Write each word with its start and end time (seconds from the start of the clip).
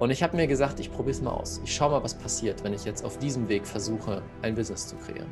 Und 0.00 0.08
ich 0.08 0.22
habe 0.22 0.34
mir 0.34 0.46
gesagt, 0.46 0.80
ich 0.80 0.90
probiere 0.90 1.10
es 1.10 1.20
mal 1.20 1.32
aus. 1.32 1.60
Ich 1.62 1.74
schaue 1.74 1.90
mal, 1.90 2.02
was 2.02 2.14
passiert, 2.14 2.64
wenn 2.64 2.72
ich 2.72 2.86
jetzt 2.86 3.04
auf 3.04 3.18
diesem 3.18 3.50
Weg 3.50 3.66
versuche, 3.66 4.22
ein 4.40 4.54
Business 4.54 4.88
zu 4.88 4.96
kreieren. 4.96 5.28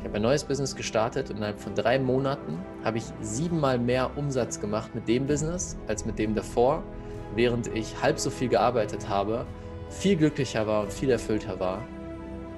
Ich 0.00 0.04
habe 0.04 0.16
ein 0.16 0.22
neues 0.22 0.42
Business 0.42 0.74
gestartet 0.74 1.30
und 1.30 1.36
innerhalb 1.36 1.60
von 1.60 1.72
drei 1.76 1.96
Monaten 2.00 2.58
habe 2.82 2.98
ich 2.98 3.04
siebenmal 3.20 3.78
mehr 3.78 4.10
Umsatz 4.18 4.60
gemacht 4.60 4.92
mit 4.96 5.06
dem 5.06 5.28
Business 5.28 5.76
als 5.86 6.04
mit 6.04 6.18
dem 6.18 6.34
davor, 6.34 6.82
während 7.36 7.68
ich 7.68 8.02
halb 8.02 8.18
so 8.18 8.28
viel 8.28 8.48
gearbeitet 8.48 9.08
habe, 9.08 9.46
viel 9.88 10.16
glücklicher 10.16 10.66
war 10.66 10.82
und 10.82 10.92
viel 10.92 11.10
erfüllter 11.10 11.60
war. 11.60 11.86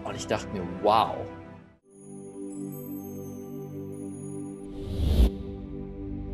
Und 0.04 0.16
ich 0.16 0.26
dachte 0.26 0.48
mir, 0.54 0.62
wow, 0.82 1.14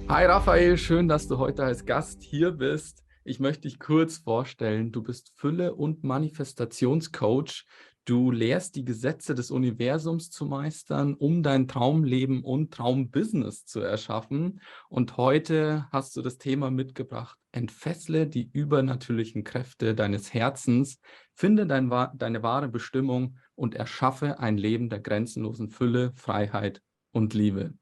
Hi 0.08 0.26
Raphael, 0.26 0.76
schön, 0.76 1.08
dass 1.08 1.26
du 1.26 1.38
heute 1.38 1.64
als 1.64 1.84
Gast 1.84 2.22
hier 2.22 2.52
bist. 2.52 3.02
Ich 3.26 3.40
möchte 3.40 3.62
dich 3.62 3.78
kurz 3.78 4.18
vorstellen. 4.18 4.92
Du 4.92 5.02
bist 5.02 5.32
Fülle- 5.34 5.74
und 5.74 6.04
Manifestationscoach. 6.04 7.64
Du 8.04 8.30
lehrst 8.30 8.76
die 8.76 8.84
Gesetze 8.84 9.34
des 9.34 9.50
Universums 9.50 10.30
zu 10.30 10.44
meistern, 10.44 11.14
um 11.14 11.42
dein 11.42 11.66
Traumleben 11.66 12.44
und 12.44 12.74
Traumbusiness 12.74 13.64
zu 13.64 13.80
erschaffen. 13.80 14.60
Und 14.90 15.16
heute 15.16 15.88
hast 15.90 16.14
du 16.18 16.20
das 16.20 16.36
Thema 16.36 16.70
mitgebracht. 16.70 17.38
Entfessle 17.50 18.26
die 18.26 18.50
übernatürlichen 18.52 19.42
Kräfte 19.42 19.94
deines 19.94 20.34
Herzens, 20.34 21.00
finde 21.32 21.66
dein, 21.66 21.88
deine 22.16 22.42
wahre 22.42 22.68
Bestimmung 22.68 23.38
und 23.54 23.74
erschaffe 23.74 24.38
ein 24.38 24.58
Leben 24.58 24.90
der 24.90 25.00
grenzenlosen 25.00 25.70
Fülle, 25.70 26.12
Freiheit 26.14 26.82
und 27.10 27.32
Liebe. 27.32 27.72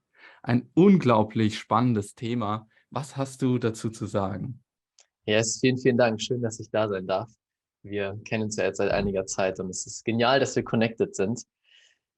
Ein 0.45 0.70
unglaublich 0.74 1.59
spannendes 1.59 2.15
Thema. 2.15 2.68
Was 2.90 3.16
hast 3.16 3.43
du 3.43 3.59
dazu 3.59 3.90
zu 3.90 4.06
sagen? 4.06 4.62
Yes, 5.24 5.58
vielen, 5.60 5.78
vielen 5.78 5.96
Dank. 5.96 6.20
Schön, 6.20 6.42
dass 6.42 6.58
ich 6.58 6.68
da 6.70 6.88
sein 6.88 7.06
darf. 7.06 7.30
Wir 7.82 8.18
kennen 8.24 8.44
uns 8.44 8.56
ja 8.56 8.64
jetzt 8.64 8.78
seit 8.78 8.90
einiger 8.90 9.24
Zeit 9.24 9.60
und 9.60 9.70
es 9.70 9.86
ist 9.86 10.04
genial, 10.04 10.40
dass 10.40 10.56
wir 10.56 10.64
connected 10.64 11.14
sind. 11.14 11.45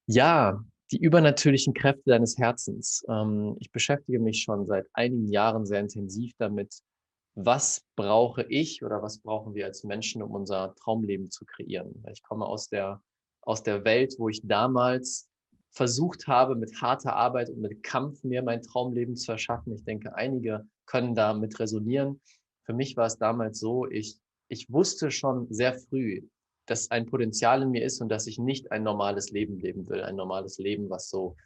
Ja, 0.06 0.64
die 0.90 0.98
übernatürlichen 0.98 1.74
Kräfte 1.74 2.02
deines 2.06 2.38
Herzens. 2.38 3.04
Ähm, 3.08 3.56
ich 3.60 3.70
beschäftige 3.70 4.20
mich 4.20 4.42
schon 4.42 4.66
seit 4.66 4.86
einigen 4.94 5.28
Jahren 5.28 5.66
sehr 5.66 5.80
intensiv 5.80 6.32
damit, 6.38 6.80
was 7.34 7.82
brauche 7.96 8.44
ich 8.44 8.82
oder 8.82 9.02
was 9.02 9.18
brauchen 9.18 9.54
wir 9.54 9.66
als 9.66 9.84
Menschen, 9.84 10.22
um 10.22 10.30
unser 10.30 10.74
Traumleben 10.76 11.30
zu 11.30 11.44
kreieren. 11.44 12.02
Ich 12.10 12.22
komme 12.22 12.46
aus 12.46 12.68
der, 12.68 13.02
aus 13.42 13.62
der 13.62 13.84
Welt, 13.84 14.14
wo 14.18 14.30
ich 14.30 14.40
damals 14.44 15.28
versucht 15.72 16.26
habe, 16.26 16.54
mit 16.54 16.80
harter 16.80 17.16
Arbeit 17.16 17.50
und 17.50 17.60
mit 17.60 17.82
Kampf 17.82 18.22
mir 18.22 18.42
mein 18.42 18.62
Traumleben 18.62 19.16
zu 19.16 19.32
erschaffen. 19.32 19.74
Ich 19.74 19.84
denke, 19.84 20.14
einige 20.14 20.66
können 20.86 21.14
damit 21.14 21.58
resonieren. 21.58 22.20
Für 22.64 22.72
mich 22.72 22.96
war 22.96 23.06
es 23.06 23.18
damals 23.18 23.60
so, 23.60 23.86
ich, 23.86 24.18
ich 24.48 24.70
wusste 24.70 25.10
schon 25.10 25.52
sehr 25.52 25.74
früh, 25.74 26.22
dass 26.66 26.90
ein 26.90 27.06
Potenzial 27.06 27.62
in 27.62 27.70
mir 27.70 27.84
ist 27.84 28.00
und 28.00 28.08
dass 28.08 28.26
ich 28.26 28.38
nicht 28.38 28.72
ein 28.72 28.82
normales 28.82 29.30
Leben 29.30 29.58
leben 29.58 29.88
will, 29.88 30.02
ein 30.02 30.16
normales 30.16 30.58
Leben, 30.58 30.88
was 30.88 31.10
so, 31.10 31.36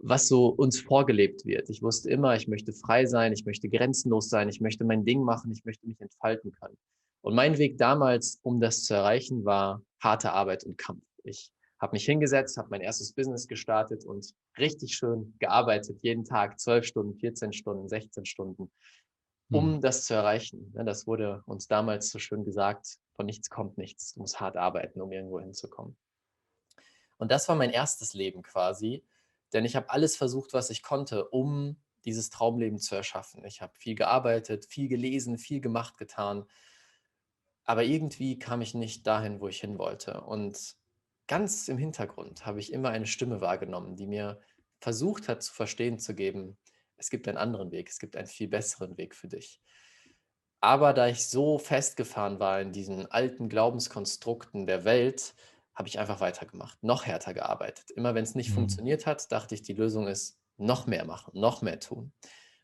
was 0.00 0.26
so 0.26 0.48
uns 0.48 0.80
vorgelebt 0.80 1.44
wird. 1.44 1.68
Ich 1.68 1.82
wusste 1.82 2.10
immer, 2.10 2.34
ich 2.34 2.48
möchte 2.48 2.72
frei 2.72 3.06
sein, 3.06 3.32
ich 3.32 3.44
möchte 3.44 3.68
grenzenlos 3.68 4.28
sein, 4.28 4.48
ich 4.48 4.60
möchte 4.60 4.84
mein 4.84 5.04
Ding 5.04 5.22
machen, 5.22 5.52
ich 5.52 5.64
möchte 5.64 5.86
mich 5.86 6.00
entfalten 6.00 6.52
können. 6.52 6.76
Und 7.20 7.34
mein 7.34 7.58
Weg 7.58 7.78
damals, 7.78 8.40
um 8.42 8.60
das 8.60 8.84
zu 8.84 8.94
erreichen, 8.94 9.44
war 9.44 9.82
harte 10.00 10.32
Arbeit 10.32 10.64
und 10.64 10.76
Kampf. 10.76 11.04
Ich 11.22 11.52
habe 11.80 11.94
mich 11.94 12.04
hingesetzt, 12.04 12.56
habe 12.56 12.68
mein 12.70 12.80
erstes 12.80 13.12
Business 13.12 13.46
gestartet 13.46 14.04
und 14.04 14.34
richtig 14.58 14.94
schön 14.94 15.34
gearbeitet, 15.38 15.98
jeden 16.02 16.24
Tag 16.24 16.58
12 16.58 16.84
Stunden, 16.84 17.14
14 17.14 17.52
Stunden, 17.52 17.88
16 17.88 18.24
Stunden, 18.24 18.70
um 19.52 19.76
mhm. 19.76 19.80
das 19.80 20.04
zu 20.04 20.14
erreichen. 20.14 20.72
Das 20.74 21.06
wurde 21.06 21.42
uns 21.46 21.68
damals 21.68 22.10
so 22.10 22.18
schön 22.18 22.44
gesagt, 22.44 22.98
von 23.14 23.26
nichts 23.26 23.50
kommt 23.50 23.78
nichts, 23.78 24.14
du 24.14 24.20
musst 24.20 24.40
hart 24.40 24.56
arbeiten, 24.56 25.00
um 25.00 25.12
irgendwo 25.12 25.40
hinzukommen. 25.40 25.96
Und 27.18 27.30
das 27.30 27.48
war 27.48 27.56
mein 27.56 27.70
erstes 27.70 28.14
Leben 28.14 28.42
quasi, 28.42 29.04
denn 29.52 29.64
ich 29.64 29.76
habe 29.76 29.90
alles 29.90 30.16
versucht, 30.16 30.54
was 30.54 30.70
ich 30.70 30.82
konnte, 30.82 31.28
um 31.28 31.76
dieses 32.04 32.30
Traumleben 32.30 32.78
zu 32.78 32.96
erschaffen. 32.96 33.44
Ich 33.44 33.60
habe 33.60 33.72
viel 33.76 33.94
gearbeitet, 33.94 34.66
viel 34.66 34.88
gelesen, 34.88 35.38
viel 35.38 35.60
gemacht, 35.60 35.98
getan, 35.98 36.46
aber 37.64 37.84
irgendwie 37.84 38.38
kam 38.38 38.60
ich 38.60 38.74
nicht 38.74 39.06
dahin, 39.06 39.40
wo 39.40 39.48
ich 39.48 39.60
hin 39.60 39.78
wollte. 39.78 40.22
Und 40.22 40.76
ganz 41.28 41.68
im 41.68 41.78
Hintergrund 41.78 42.44
habe 42.44 42.58
ich 42.58 42.72
immer 42.72 42.88
eine 42.88 43.06
Stimme 43.06 43.40
wahrgenommen, 43.40 43.94
die 43.94 44.06
mir 44.06 44.40
versucht 44.80 45.28
hat 45.28 45.42
zu 45.42 45.52
verstehen 45.52 45.98
zu 46.00 46.14
geben, 46.14 46.58
es 47.02 47.10
gibt 47.10 47.26
einen 47.28 47.38
anderen 47.38 47.72
Weg, 47.72 47.88
es 47.88 47.98
gibt 47.98 48.16
einen 48.16 48.28
viel 48.28 48.48
besseren 48.48 48.96
Weg 48.96 49.14
für 49.14 49.28
dich. 49.28 49.60
Aber 50.60 50.92
da 50.92 51.08
ich 51.08 51.26
so 51.26 51.58
festgefahren 51.58 52.38
war 52.38 52.60
in 52.60 52.72
diesen 52.72 53.10
alten 53.10 53.48
Glaubenskonstrukten 53.48 54.66
der 54.66 54.84
Welt, 54.84 55.34
habe 55.74 55.88
ich 55.88 55.98
einfach 55.98 56.20
weitergemacht, 56.20 56.80
noch 56.82 57.04
härter 57.04 57.34
gearbeitet. 57.34 57.90
Immer 57.90 58.14
wenn 58.14 58.22
es 58.22 58.36
nicht 58.36 58.50
mhm. 58.50 58.54
funktioniert 58.54 59.06
hat, 59.06 59.32
dachte 59.32 59.56
ich, 59.56 59.62
die 59.62 59.72
Lösung 59.72 60.06
ist 60.06 60.38
noch 60.58 60.86
mehr 60.86 61.04
machen, 61.04 61.32
noch 61.34 61.62
mehr 61.62 61.80
tun. 61.80 62.12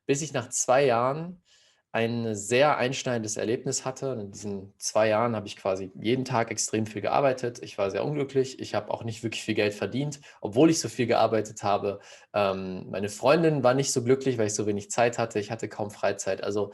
Bis 0.07 0.23
ich 0.23 0.33
nach 0.33 0.51
zwei 0.51 0.85
Jahren 0.85 1.43
ein 1.91 2.35
sehr 2.35 2.77
einschneidendes 2.77 3.37
Erlebnis 3.37 3.85
hatte. 3.85 4.19
In 4.21 4.31
diesen 4.31 4.75
zwei 4.79 5.09
Jahren 5.09 5.35
habe 5.35 5.47
ich 5.47 5.57
quasi 5.57 5.91
jeden 5.95 6.25
Tag 6.25 6.51
extrem 6.51 6.87
viel 6.87 7.01
gearbeitet. 7.01 7.61
Ich 7.63 7.79
war 7.79 7.91
sehr 7.91 8.05
unglücklich. 8.05 8.61
Ich 8.61 8.75
habe 8.75 8.91
auch 8.91 9.05
nicht 9.05 9.23
wirklich 9.23 9.43
viel 9.43 9.55
Geld 9.55 9.73
verdient, 9.73 10.21
obwohl 10.41 10.69
ich 10.69 10.81
so 10.81 10.89
viel 10.89 11.07
gearbeitet 11.07 11.63
habe. 11.63 12.01
Ähm, 12.35 12.91
meine 12.91 13.09
Freundin 13.09 13.63
war 13.63 13.73
nicht 13.73 13.93
so 13.93 14.05
glücklich, 14.05 14.37
weil 14.37 14.49
ich 14.49 14.55
so 14.55 14.67
wenig 14.67 14.91
Zeit 14.91 15.19
hatte. 15.19 15.41
Ich 15.41 15.51
hatte 15.51 15.69
kaum 15.69 15.91
Freizeit. 15.91 16.45
Also 16.45 16.73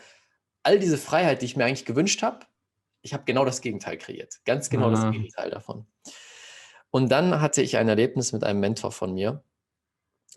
all 0.64 0.78
diese 0.80 0.98
Freiheit, 0.98 1.42
die 1.42 1.46
ich 1.46 1.56
mir 1.56 1.64
eigentlich 1.64 1.84
gewünscht 1.84 2.22
habe, 2.22 2.40
ich 3.02 3.14
habe 3.14 3.24
genau 3.24 3.44
das 3.44 3.60
Gegenteil 3.60 3.98
kreiert. 3.98 4.40
Ganz 4.44 4.68
genau 4.68 4.88
mhm. 4.88 4.94
das 4.94 5.10
Gegenteil 5.12 5.50
davon. 5.50 5.86
Und 6.90 7.10
dann 7.10 7.40
hatte 7.40 7.62
ich 7.62 7.76
ein 7.76 7.88
Erlebnis 7.88 8.32
mit 8.32 8.42
einem 8.42 8.60
Mentor 8.60 8.90
von 8.90 9.14
mir, 9.14 9.44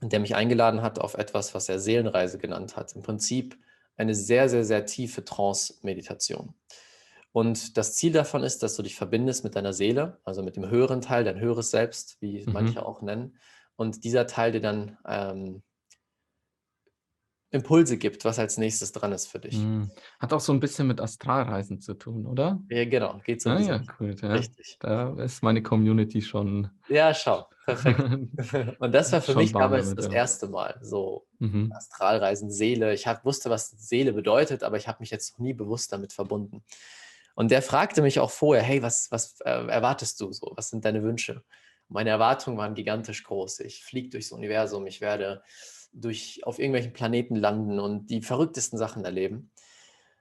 der 0.02 0.20
mich 0.20 0.36
eingeladen 0.36 0.82
hat 0.82 1.00
auf 1.00 1.16
etwas, 1.16 1.56
was 1.56 1.68
er 1.70 1.80
Seelenreise 1.80 2.38
genannt 2.38 2.76
hat. 2.76 2.94
Im 2.94 3.02
Prinzip 3.02 3.58
eine 3.98 4.16
sehr, 4.16 4.48
sehr, 4.48 4.64
sehr 4.64 4.86
tiefe 4.86 5.26
Trance-Meditation. 5.26 6.54
Und 7.32 7.78
das 7.78 7.94
Ziel 7.94 8.14
davon 8.14 8.44
ist, 8.44 8.64
dass 8.64 8.76
du 8.76 8.84
dich 8.84 8.96
verbindest 8.96 9.44
mit 9.44 9.56
deiner 9.56 9.74
Seele, 9.74 10.20
also 10.24 10.42
mit 10.42 10.56
dem 10.56 10.70
höheren 10.70 11.02
Teil, 11.02 11.24
dein 11.24 11.40
höheres 11.40 11.72
Selbst, 11.72 12.18
wie 12.22 12.46
mhm. 12.46 12.54
manche 12.54 12.86
auch 12.86 13.02
nennen. 13.02 13.38
Und 13.76 14.04
dieser 14.04 14.26
Teil 14.26 14.54
dir 14.54 14.62
dann 14.62 14.98
ähm, 15.08 15.62
Impulse 17.50 17.98
gibt, 17.98 18.26
was 18.26 18.40
als 18.40 18.58
nächstes 18.58 18.92
dran 18.92 19.14
ist 19.14 19.28
für 19.28 19.40
dich. 19.40 19.58
Mhm. 19.58 19.90
Hat 20.20 20.34
auch 20.34 20.42
so 20.42 20.52
ein 20.52 20.60
bisschen 20.60 20.88
mit 20.88 21.00
Astralreisen 21.00 21.80
zu 21.80 21.94
tun, 21.94 22.26
oder? 22.26 22.62
Ja, 22.70 22.84
genau. 22.84 23.20
Geht 23.24 23.42
so. 23.42 23.50
Ah, 23.50 23.60
ja, 23.60 23.78
gut. 23.98 24.22
Ja. 24.22 24.34
Richtig. 24.34 24.78
Da 24.82 25.16
ist 25.24 25.44
meine 25.44 25.64
Community 25.64 26.22
schon. 26.22 26.70
Ja, 26.90 27.14
schau. 27.14 27.48
Perfekt. 27.66 28.00
Und 28.80 28.92
das 28.94 29.14
war 29.14 29.22
für 29.22 29.36
mich 29.36 29.54
damals 29.54 29.96
das 29.96 30.08
erste 30.08 30.48
Mal. 30.48 30.78
So 30.82 31.26
mhm. 31.40 31.72
Astralreisen, 31.74 32.52
Seele. 32.52 32.94
Ich 32.94 33.08
hab, 33.08 33.24
wusste, 33.24 33.50
was 33.50 33.70
Seele 33.70 34.12
bedeutet, 34.12 34.64
aber 34.64 34.76
ich 34.76 34.90
habe 34.90 34.98
mich 35.00 35.10
jetzt 35.10 35.34
noch 35.34 35.40
nie 35.40 35.54
bewusst 35.54 35.94
damit 35.94 36.12
verbunden. 36.12 36.64
Und 37.36 37.52
der 37.52 37.62
fragte 37.62 38.02
mich 38.02 38.20
auch 38.20 38.32
vorher, 38.32 38.64
hey, 38.64 38.82
was, 38.82 39.10
was 39.12 39.40
äh, 39.42 39.68
erwartest 39.68 40.20
du 40.20 40.34
so? 40.34 40.52
Was 40.56 40.70
sind 40.70 40.84
deine 40.84 41.04
Wünsche? 41.04 41.44
Meine 41.88 42.10
Erwartungen 42.10 42.58
waren 42.58 42.74
gigantisch 42.74 43.24
groß. 43.24 43.62
Ich 43.62 43.86
fliege 43.86 44.10
durchs 44.10 44.32
Universum, 44.32 44.86
ich 44.88 45.00
werde 45.00 45.42
durch, 45.92 46.42
auf 46.44 46.60
irgendwelchen 46.60 46.94
Planeten 46.94 47.36
landen 47.36 47.80
und 47.80 48.08
die 48.08 48.22
verrücktesten 48.22 48.78
Sachen 48.78 49.06
erleben. 49.06 49.52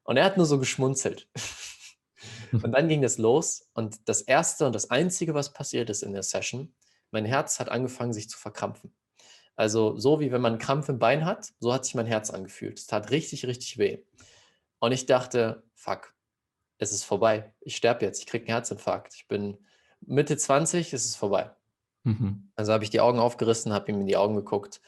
Und 0.04 0.16
er 0.16 0.25
hat 0.25 0.37
nur 0.37 0.47
so 0.47 0.59
geschmunzelt. 0.59 1.28
und 2.53 2.72
dann 2.72 2.88
ging 2.88 3.04
es 3.04 3.19
los 3.19 3.69
und 3.75 4.09
das 4.09 4.22
Erste 4.22 4.66
und 4.66 4.75
das 4.75 4.91
Einzige, 4.91 5.34
was 5.34 5.53
passiert 5.53 5.91
ist 5.91 6.03
in 6.03 6.12
der 6.12 6.22
Session, 6.22 6.72
mein 7.10 7.25
Herz 7.25 7.60
hat 7.60 7.69
angefangen, 7.69 8.12
sich 8.12 8.28
zu 8.28 8.38
verkrampfen. 8.38 8.94
Also 9.54 9.99
so 9.99 10.21
wie 10.21 10.32
wenn 10.32 10.41
man 10.41 10.53
einen 10.53 10.60
Krampf 10.60 10.88
im 10.88 10.99
Bein 10.99 11.25
hat, 11.25 11.53
so 11.60 11.72
hat 11.72 11.84
sich 11.84 11.94
mein 11.94 12.06
Herz 12.06 12.31
angefühlt. 12.31 12.78
Es 12.78 12.87
tat 12.87 13.10
richtig, 13.10 13.47
richtig 13.47 13.78
weh. 13.78 13.98
Und 14.78 14.93
ich 14.93 15.06
dachte, 15.06 15.62
fuck, 15.75 16.15
es 16.78 16.93
ist 16.93 17.04
vorbei. 17.04 17.53
Ich 17.60 17.77
sterbe 17.77 18.04
jetzt, 18.04 18.21
ich 18.21 18.27
kriege 18.27 18.44
einen 18.44 18.54
Herzinfarkt. 18.54 19.15
Ich 19.15 19.28
bin 19.28 19.57
Mitte 20.01 20.36
20, 20.36 20.92
es 20.92 21.07
ist 21.07 21.16
vorbei. 21.16 21.51
Mhm. 22.03 22.51
Also 22.54 22.72
habe 22.72 22.84
ich 22.84 22.91
die 22.91 23.01
Augen 23.01 23.19
aufgerissen, 23.19 23.72
habe 23.72 23.91
ihm 23.91 24.01
in 24.01 24.07
die 24.07 24.16
Augen 24.16 24.36
geguckt 24.36 24.80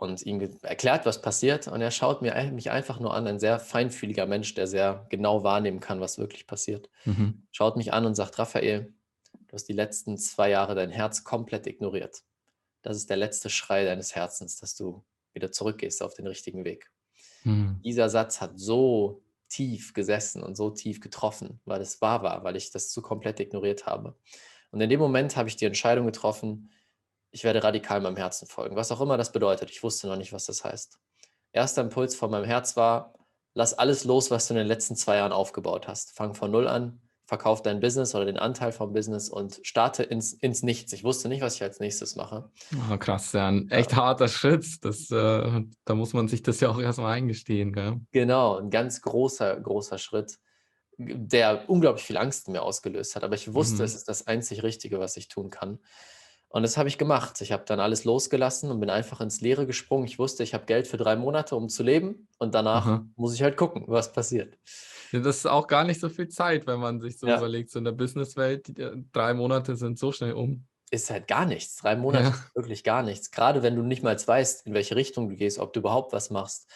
und 0.00 0.24
ihm 0.24 0.40
erklärt, 0.62 1.06
was 1.06 1.20
passiert. 1.20 1.68
Und 1.68 1.80
er 1.80 1.90
schaut 1.90 2.22
mir, 2.22 2.34
mich 2.52 2.70
einfach 2.70 3.00
nur 3.00 3.14
an, 3.14 3.26
ein 3.26 3.38
sehr 3.38 3.58
feinfühliger 3.58 4.26
Mensch, 4.26 4.54
der 4.54 4.66
sehr 4.66 5.06
genau 5.10 5.44
wahrnehmen 5.44 5.80
kann, 5.80 6.00
was 6.00 6.18
wirklich 6.18 6.46
passiert. 6.46 6.88
Mhm. 7.04 7.42
Schaut 7.52 7.76
mich 7.76 7.92
an 7.92 8.06
und 8.06 8.14
sagt, 8.14 8.38
Raphael, 8.38 8.94
du 9.48 9.52
hast 9.52 9.68
die 9.68 9.74
letzten 9.74 10.16
zwei 10.16 10.50
Jahre 10.50 10.74
dein 10.74 10.90
Herz 10.90 11.24
komplett 11.24 11.66
ignoriert. 11.66 12.22
Das 12.82 12.96
ist 12.96 13.10
der 13.10 13.18
letzte 13.18 13.50
Schrei 13.50 13.84
deines 13.84 14.14
Herzens, 14.14 14.58
dass 14.58 14.74
du 14.74 15.04
wieder 15.34 15.52
zurückgehst 15.52 16.02
auf 16.02 16.14
den 16.14 16.26
richtigen 16.26 16.64
Weg. 16.64 16.90
Mhm. 17.44 17.80
Dieser 17.84 18.08
Satz 18.08 18.40
hat 18.40 18.58
so 18.58 19.22
tief 19.48 19.92
gesessen 19.92 20.42
und 20.42 20.56
so 20.56 20.70
tief 20.70 21.00
getroffen, 21.00 21.60
weil 21.64 21.80
es 21.80 22.00
wahr 22.00 22.22
war, 22.22 22.44
weil 22.44 22.56
ich 22.56 22.70
das 22.70 22.90
zu 22.90 23.02
komplett 23.02 23.40
ignoriert 23.40 23.86
habe. 23.86 24.14
Und 24.70 24.80
in 24.80 24.88
dem 24.88 25.00
Moment 25.00 25.36
habe 25.36 25.48
ich 25.48 25.56
die 25.56 25.64
Entscheidung 25.64 26.06
getroffen, 26.06 26.70
ich 27.30 27.44
werde 27.44 27.62
radikal 27.62 28.00
meinem 28.00 28.16
Herzen 28.16 28.46
folgen, 28.46 28.76
was 28.76 28.90
auch 28.92 29.00
immer 29.00 29.16
das 29.16 29.32
bedeutet. 29.32 29.70
Ich 29.70 29.82
wusste 29.82 30.08
noch 30.08 30.16
nicht, 30.16 30.32
was 30.32 30.46
das 30.46 30.64
heißt. 30.64 30.98
Erster 31.52 31.82
Impuls 31.82 32.14
von 32.14 32.30
meinem 32.30 32.44
Herz 32.44 32.76
war, 32.76 33.14
lass 33.54 33.74
alles 33.74 34.04
los, 34.04 34.30
was 34.30 34.46
du 34.46 34.54
in 34.54 34.58
den 34.58 34.66
letzten 34.66 34.96
zwei 34.96 35.16
Jahren 35.16 35.32
aufgebaut 35.32 35.88
hast. 35.88 36.12
Fang 36.12 36.34
von 36.34 36.50
Null 36.50 36.68
an, 36.68 37.00
verkauf 37.26 37.62
dein 37.62 37.80
Business 37.80 38.14
oder 38.14 38.24
den 38.24 38.36
Anteil 38.36 38.72
vom 38.72 38.92
Business 38.92 39.28
und 39.28 39.60
starte 39.62 40.02
ins, 40.02 40.32
ins 40.32 40.62
Nichts. 40.62 40.92
Ich 40.92 41.04
wusste 41.04 41.28
nicht, 41.28 41.42
was 41.42 41.56
ich 41.56 41.62
als 41.62 41.78
nächstes 41.80 42.16
mache. 42.16 42.50
Oh, 42.90 42.96
krass, 42.98 43.32
ja, 43.32 43.48
ein 43.48 43.70
echt 43.70 43.94
harter 43.94 44.28
Schritt. 44.28 44.84
Das, 44.84 45.10
äh, 45.10 45.62
da 45.84 45.94
muss 45.94 46.12
man 46.12 46.28
sich 46.28 46.42
das 46.42 46.60
ja 46.60 46.68
auch 46.68 46.80
erstmal 46.80 47.12
eingestehen. 47.12 47.72
Gell? 47.72 48.00
Genau, 48.10 48.58
ein 48.58 48.70
ganz 48.70 49.00
großer, 49.00 49.60
großer 49.60 49.98
Schritt, 49.98 50.38
der 50.98 51.68
unglaublich 51.68 52.04
viel 52.04 52.16
Angst 52.16 52.48
in 52.48 52.52
mir 52.52 52.62
ausgelöst 52.62 53.16
hat. 53.16 53.24
Aber 53.24 53.34
ich 53.34 53.54
wusste, 53.54 53.76
mhm. 53.76 53.84
es 53.84 53.94
ist 53.94 54.08
das 54.08 54.26
einzig 54.26 54.62
Richtige, 54.62 54.98
was 54.98 55.16
ich 55.16 55.28
tun 55.28 55.50
kann. 55.50 55.78
Und 56.52 56.64
das 56.64 56.76
habe 56.76 56.88
ich 56.88 56.98
gemacht. 56.98 57.40
Ich 57.42 57.52
habe 57.52 57.62
dann 57.64 57.78
alles 57.78 58.04
losgelassen 58.04 58.72
und 58.72 58.80
bin 58.80 58.90
einfach 58.90 59.20
ins 59.20 59.40
Leere 59.40 59.66
gesprungen. 59.66 60.06
Ich 60.06 60.18
wusste, 60.18 60.42
ich 60.42 60.52
habe 60.52 60.66
Geld 60.66 60.88
für 60.88 60.96
drei 60.96 61.14
Monate, 61.14 61.54
um 61.54 61.68
zu 61.68 61.84
leben. 61.84 62.26
Und 62.38 62.56
danach 62.56 62.86
Aha. 62.86 63.06
muss 63.14 63.34
ich 63.34 63.42
halt 63.42 63.56
gucken, 63.56 63.84
was 63.86 64.12
passiert. 64.12 64.58
Ja, 65.12 65.20
das 65.20 65.38
ist 65.38 65.46
auch 65.46 65.68
gar 65.68 65.84
nicht 65.84 66.00
so 66.00 66.08
viel 66.08 66.28
Zeit, 66.28 66.66
wenn 66.66 66.80
man 66.80 67.00
sich 67.00 67.18
so 67.20 67.28
ja. 67.28 67.38
überlegt. 67.38 67.70
So 67.70 67.78
in 67.78 67.84
der 67.84 67.92
Businesswelt, 67.92 68.72
drei 69.12 69.32
Monate 69.32 69.76
sind 69.76 69.96
so 69.96 70.10
schnell 70.10 70.32
um. 70.32 70.66
Ist 70.90 71.08
halt 71.10 71.28
gar 71.28 71.46
nichts. 71.46 71.76
Drei 71.76 71.94
Monate 71.94 72.24
ja. 72.24 72.30
ist 72.30 72.56
wirklich 72.56 72.82
gar 72.82 73.04
nichts. 73.04 73.30
Gerade 73.30 73.62
wenn 73.62 73.76
du 73.76 73.82
nicht 73.82 74.02
mal 74.02 74.16
weißt, 74.18 74.66
in 74.66 74.74
welche 74.74 74.96
Richtung 74.96 75.28
du 75.28 75.36
gehst, 75.36 75.60
ob 75.60 75.72
du 75.72 75.78
überhaupt 75.78 76.12
was 76.12 76.30
machst. 76.30 76.68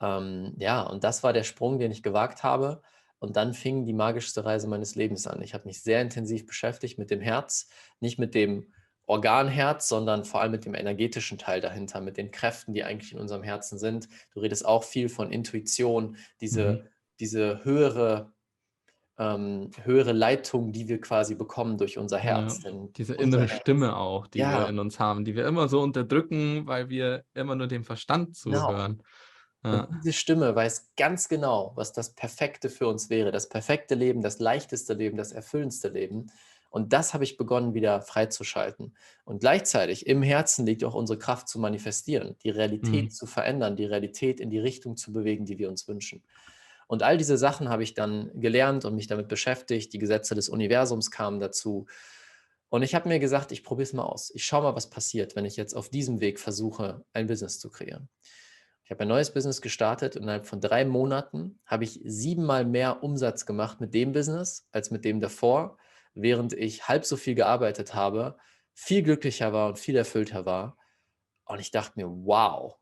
Ähm, 0.00 0.54
ja, 0.58 0.82
und 0.82 1.04
das 1.04 1.22
war 1.22 1.32
der 1.32 1.44
Sprung, 1.44 1.78
den 1.78 1.92
ich 1.92 2.02
gewagt 2.02 2.42
habe. 2.42 2.82
Und 3.20 3.36
dann 3.36 3.54
fing 3.54 3.84
die 3.84 3.92
magischste 3.92 4.44
Reise 4.44 4.66
meines 4.66 4.96
Lebens 4.96 5.28
an. 5.28 5.40
Ich 5.42 5.54
habe 5.54 5.68
mich 5.68 5.82
sehr 5.82 6.02
intensiv 6.02 6.46
beschäftigt 6.46 6.98
mit 6.98 7.10
dem 7.10 7.20
Herz, 7.20 7.68
nicht 8.00 8.18
mit 8.18 8.34
dem 8.34 8.72
Organherz, 9.10 9.88
sondern 9.88 10.24
vor 10.24 10.40
allem 10.40 10.52
mit 10.52 10.64
dem 10.64 10.74
energetischen 10.74 11.36
Teil 11.36 11.60
dahinter, 11.60 12.00
mit 12.00 12.16
den 12.16 12.30
Kräften, 12.30 12.74
die 12.74 12.84
eigentlich 12.84 13.12
in 13.12 13.18
unserem 13.18 13.42
Herzen 13.42 13.76
sind. 13.76 14.08
Du 14.32 14.40
redest 14.40 14.64
auch 14.64 14.84
viel 14.84 15.08
von 15.08 15.32
Intuition, 15.32 16.16
diese, 16.40 16.72
mhm. 16.72 16.88
diese 17.18 17.64
höhere, 17.64 18.32
ähm, 19.18 19.72
höhere 19.82 20.12
Leitung, 20.12 20.70
die 20.70 20.86
wir 20.86 21.00
quasi 21.00 21.34
bekommen 21.34 21.76
durch 21.76 21.98
unser 21.98 22.18
Herz. 22.18 22.62
Ja, 22.62 22.70
diese 22.96 23.14
innere 23.14 23.48
Herz, 23.48 23.60
Stimme 23.60 23.96
auch, 23.96 24.28
die 24.28 24.38
ja. 24.38 24.60
wir 24.60 24.68
in 24.68 24.78
uns 24.78 25.00
haben, 25.00 25.24
die 25.24 25.34
wir 25.34 25.44
immer 25.44 25.68
so 25.68 25.80
unterdrücken, 25.80 26.68
weil 26.68 26.88
wir 26.88 27.24
immer 27.34 27.56
nur 27.56 27.66
dem 27.66 27.84
Verstand 27.84 28.38
genau. 28.44 28.68
zuhören. 28.68 29.02
Genau. 29.62 29.76
Ja. 29.76 29.88
diese 30.02 30.14
Stimme 30.14 30.54
weiß 30.54 30.92
ganz 30.96 31.28
genau, 31.28 31.72
was 31.74 31.92
das 31.92 32.14
Perfekte 32.14 32.70
für 32.70 32.86
uns 32.86 33.10
wäre, 33.10 33.30
das 33.30 33.48
perfekte 33.48 33.94
Leben, 33.94 34.22
das 34.22 34.38
leichteste 34.38 34.94
Leben, 34.94 35.18
das 35.18 35.32
erfüllendste 35.32 35.88
Leben. 35.88 36.30
Und 36.70 36.92
das 36.92 37.12
habe 37.12 37.24
ich 37.24 37.36
begonnen 37.36 37.74
wieder 37.74 38.00
freizuschalten. 38.00 38.94
Und 39.24 39.40
gleichzeitig 39.40 40.06
im 40.06 40.22
Herzen 40.22 40.64
liegt 40.64 40.84
auch 40.84 40.94
unsere 40.94 41.18
Kraft 41.18 41.48
zu 41.48 41.58
manifestieren, 41.58 42.36
die 42.44 42.50
Realität 42.50 43.04
mhm. 43.04 43.10
zu 43.10 43.26
verändern, 43.26 43.76
die 43.76 43.84
Realität 43.84 44.40
in 44.40 44.50
die 44.50 44.60
Richtung 44.60 44.96
zu 44.96 45.12
bewegen, 45.12 45.44
die 45.44 45.58
wir 45.58 45.68
uns 45.68 45.88
wünschen. 45.88 46.22
Und 46.86 47.02
all 47.02 47.18
diese 47.18 47.36
Sachen 47.36 47.68
habe 47.68 47.82
ich 47.82 47.94
dann 47.94 48.30
gelernt 48.34 48.84
und 48.84 48.94
mich 48.94 49.08
damit 49.08 49.28
beschäftigt. 49.28 49.92
Die 49.92 49.98
Gesetze 49.98 50.34
des 50.34 50.48
Universums 50.48 51.10
kamen 51.10 51.40
dazu. 51.40 51.86
Und 52.68 52.82
ich 52.82 52.94
habe 52.94 53.08
mir 53.08 53.18
gesagt, 53.18 53.50
ich 53.52 53.64
probiere 53.64 53.84
es 53.84 53.92
mal 53.92 54.04
aus. 54.04 54.30
Ich 54.34 54.44
schaue 54.44 54.62
mal, 54.62 54.76
was 54.76 54.90
passiert, 54.90 55.34
wenn 55.34 55.44
ich 55.44 55.56
jetzt 55.56 55.74
auf 55.74 55.88
diesem 55.88 56.20
Weg 56.20 56.38
versuche, 56.38 57.04
ein 57.12 57.26
Business 57.26 57.58
zu 57.58 57.68
kreieren. 57.68 58.08
Ich 58.84 58.92
habe 58.92 59.02
ein 59.02 59.08
neues 59.08 59.32
Business 59.32 59.60
gestartet 59.60 60.16
und 60.16 60.22
innerhalb 60.22 60.46
von 60.46 60.60
drei 60.60 60.84
Monaten 60.84 61.60
habe 61.64 61.84
ich 61.84 62.00
siebenmal 62.04 62.64
mehr 62.64 63.04
Umsatz 63.04 63.46
gemacht 63.46 63.80
mit 63.80 63.94
dem 63.94 64.12
Business 64.12 64.66
als 64.72 64.90
mit 64.90 65.04
dem 65.04 65.20
davor 65.20 65.76
während 66.22 66.52
ich 66.52 66.88
halb 66.88 67.04
so 67.04 67.16
viel 67.16 67.34
gearbeitet 67.34 67.94
habe, 67.94 68.36
viel 68.74 69.02
glücklicher 69.02 69.52
war 69.52 69.68
und 69.68 69.78
viel 69.78 69.96
erfüllter 69.96 70.46
war. 70.46 70.76
Und 71.44 71.60
ich 71.60 71.70
dachte 71.70 71.92
mir, 71.96 72.08
wow, 72.08 72.76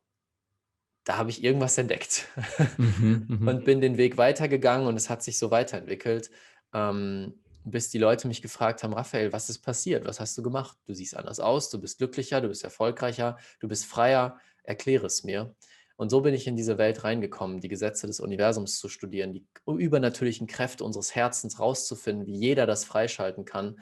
da 1.05 1.17
habe 1.17 1.31
ich 1.31 1.43
irgendwas 1.43 1.79
entdeckt 1.79 2.29
mhm, 2.76 3.25
mhm, 3.29 3.49
und 3.49 3.64
bin 3.64 3.81
den 3.81 3.96
Weg 3.96 4.19
weitergegangen 4.19 4.87
und 4.87 4.96
es 4.96 5.08
hat 5.08 5.23
sich 5.23 5.38
so 5.38 5.50
weiterentwickelt, 5.50 6.31
ähm, 6.75 7.43
bis 7.64 7.88
die 7.88 7.99
Leute 7.99 8.29
mich 8.29 8.43
gefragt 8.43 8.82
haben, 8.82 8.93
Raphael, 8.93 9.32
was 9.32 9.49
ist 9.49 9.61
passiert? 9.61 10.05
Was 10.05 10.20
hast 10.20 10.37
du 10.37 10.43
gemacht? 10.43 10.76
Du 10.87 10.94
siehst 10.94 11.17
anders 11.17 11.41
aus, 11.41 11.70
du 11.70 11.81
bist 11.81 11.99
glücklicher, 11.99 12.41
du 12.41 12.49
bist 12.49 12.62
erfolgreicher, 12.62 13.38
du 13.61 13.69
bist 13.69 13.87
freier, 13.87 14.38
erkläre 14.64 15.06
es 15.06 15.25
mir. 15.25 15.55
Und 15.98 16.10
so 16.10 16.20
bin 16.20 16.32
ich 16.32 16.46
in 16.46 16.54
diese 16.54 16.78
Welt 16.78 17.02
reingekommen, 17.02 17.58
die 17.58 17.66
Gesetze 17.66 18.06
des 18.06 18.20
Universums 18.20 18.78
zu 18.78 18.88
studieren, 18.88 19.32
die 19.32 19.44
übernatürlichen 19.66 20.46
Kräfte 20.46 20.84
unseres 20.84 21.16
Herzens 21.16 21.58
rauszufinden, 21.58 22.24
wie 22.24 22.36
jeder 22.36 22.66
das 22.66 22.84
freischalten 22.84 23.44
kann. 23.44 23.80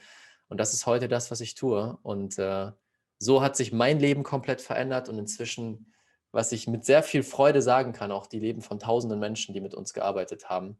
Und 0.48 0.58
das 0.58 0.72
ist 0.72 0.86
heute 0.86 1.08
das, 1.08 1.30
was 1.30 1.42
ich 1.42 1.56
tue. 1.56 1.98
Und 2.02 2.38
äh, 2.38 2.72
so 3.18 3.42
hat 3.42 3.54
sich 3.54 3.70
mein 3.70 4.00
Leben 4.00 4.22
komplett 4.22 4.62
verändert 4.62 5.10
und 5.10 5.18
inzwischen, 5.18 5.92
was 6.32 6.52
ich 6.52 6.66
mit 6.66 6.86
sehr 6.86 7.02
viel 7.02 7.22
Freude 7.22 7.60
sagen 7.60 7.92
kann, 7.92 8.10
auch 8.10 8.26
die 8.26 8.40
Leben 8.40 8.62
von 8.62 8.78
tausenden 8.78 9.18
Menschen, 9.18 9.52
die 9.52 9.60
mit 9.60 9.74
uns 9.74 9.92
gearbeitet 9.92 10.48
haben. 10.48 10.78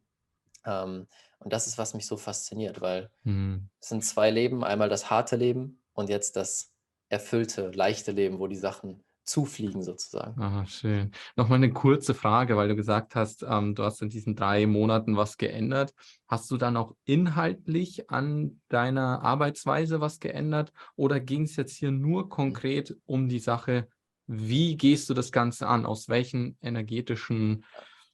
Ähm, 0.65 1.07
und 1.37 1.53
das 1.53 1.67
ist, 1.67 1.77
was 1.77 1.93
mich 1.93 2.07
so 2.07 2.17
fasziniert, 2.17 2.81
weil 2.81 3.11
mhm. 3.23 3.69
es 3.79 3.89
sind 3.89 4.03
zwei 4.03 4.31
Leben, 4.31 4.63
einmal 4.63 4.89
das 4.89 5.11
harte 5.11 5.35
Leben 5.35 5.83
und 5.93 6.09
jetzt 6.09 6.35
das 6.35 6.73
erfüllte, 7.09 7.69
leichte 7.69 8.11
Leben, 8.11 8.39
wo 8.39 8.47
die 8.47 8.55
Sachen 8.55 9.03
zufliegen 9.27 9.83
sozusagen. 9.83 10.41
Aha, 10.41 10.65
schön. 10.65 11.11
Nochmal 11.35 11.57
eine 11.57 11.71
kurze 11.71 12.13
Frage, 12.13 12.55
weil 12.57 12.69
du 12.69 12.75
gesagt 12.75 13.15
hast, 13.15 13.43
ähm, 13.47 13.75
du 13.75 13.83
hast 13.83 14.01
in 14.01 14.09
diesen 14.09 14.35
drei 14.35 14.65
Monaten 14.65 15.17
was 15.17 15.37
geändert. 15.37 15.93
Hast 16.27 16.49
du 16.49 16.57
dann 16.57 16.77
auch 16.77 16.95
inhaltlich 17.05 18.09
an 18.09 18.61
deiner 18.69 19.21
Arbeitsweise 19.23 20.01
was 20.01 20.19
geändert 20.19 20.71
oder 20.95 21.19
ging 21.19 21.43
es 21.43 21.55
jetzt 21.55 21.75
hier 21.75 21.91
nur 21.91 22.29
konkret 22.29 22.95
um 23.05 23.27
die 23.29 23.39
Sache, 23.39 23.87
wie 24.27 24.75
gehst 24.75 25.09
du 25.09 25.13
das 25.13 25.31
Ganze 25.31 25.67
an? 25.67 25.85
Aus 25.85 26.09
welchen 26.09 26.57
energetischen, 26.61 27.65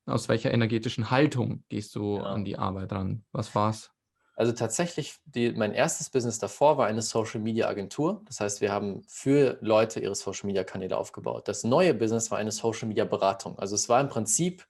aus 0.05 0.29
welcher 0.29 0.53
energetischen 0.53 1.11
Haltung 1.11 1.63
gehst 1.69 1.95
du 1.95 2.17
ja. 2.17 2.23
an 2.23 2.43
die 2.45 2.57
Arbeit 2.57 2.91
ran? 2.91 3.23
Was 3.31 3.53
war's? 3.55 3.92
Also 4.35 4.51
tatsächlich, 4.51 5.15
die, 5.25 5.51
mein 5.51 5.73
erstes 5.73 6.09
Business 6.09 6.39
davor 6.39 6.77
war 6.77 6.87
eine 6.87 7.01
Social 7.01 7.39
Media 7.39 7.67
Agentur. 7.67 8.23
Das 8.25 8.39
heißt, 8.39 8.61
wir 8.61 8.71
haben 8.71 9.03
für 9.07 9.57
Leute 9.61 9.99
ihre 9.99 10.15
Social 10.15 10.47
Media 10.47 10.63
Kanäle 10.63 10.97
aufgebaut. 10.97 11.47
Das 11.47 11.63
neue 11.63 11.93
Business 11.93 12.31
war 12.31 12.39
eine 12.39 12.51
Social 12.51 12.87
Media 12.87 13.05
Beratung. 13.05 13.59
Also 13.59 13.75
es 13.75 13.89
war 13.89 14.01
im 14.01 14.09
Prinzip 14.09 14.67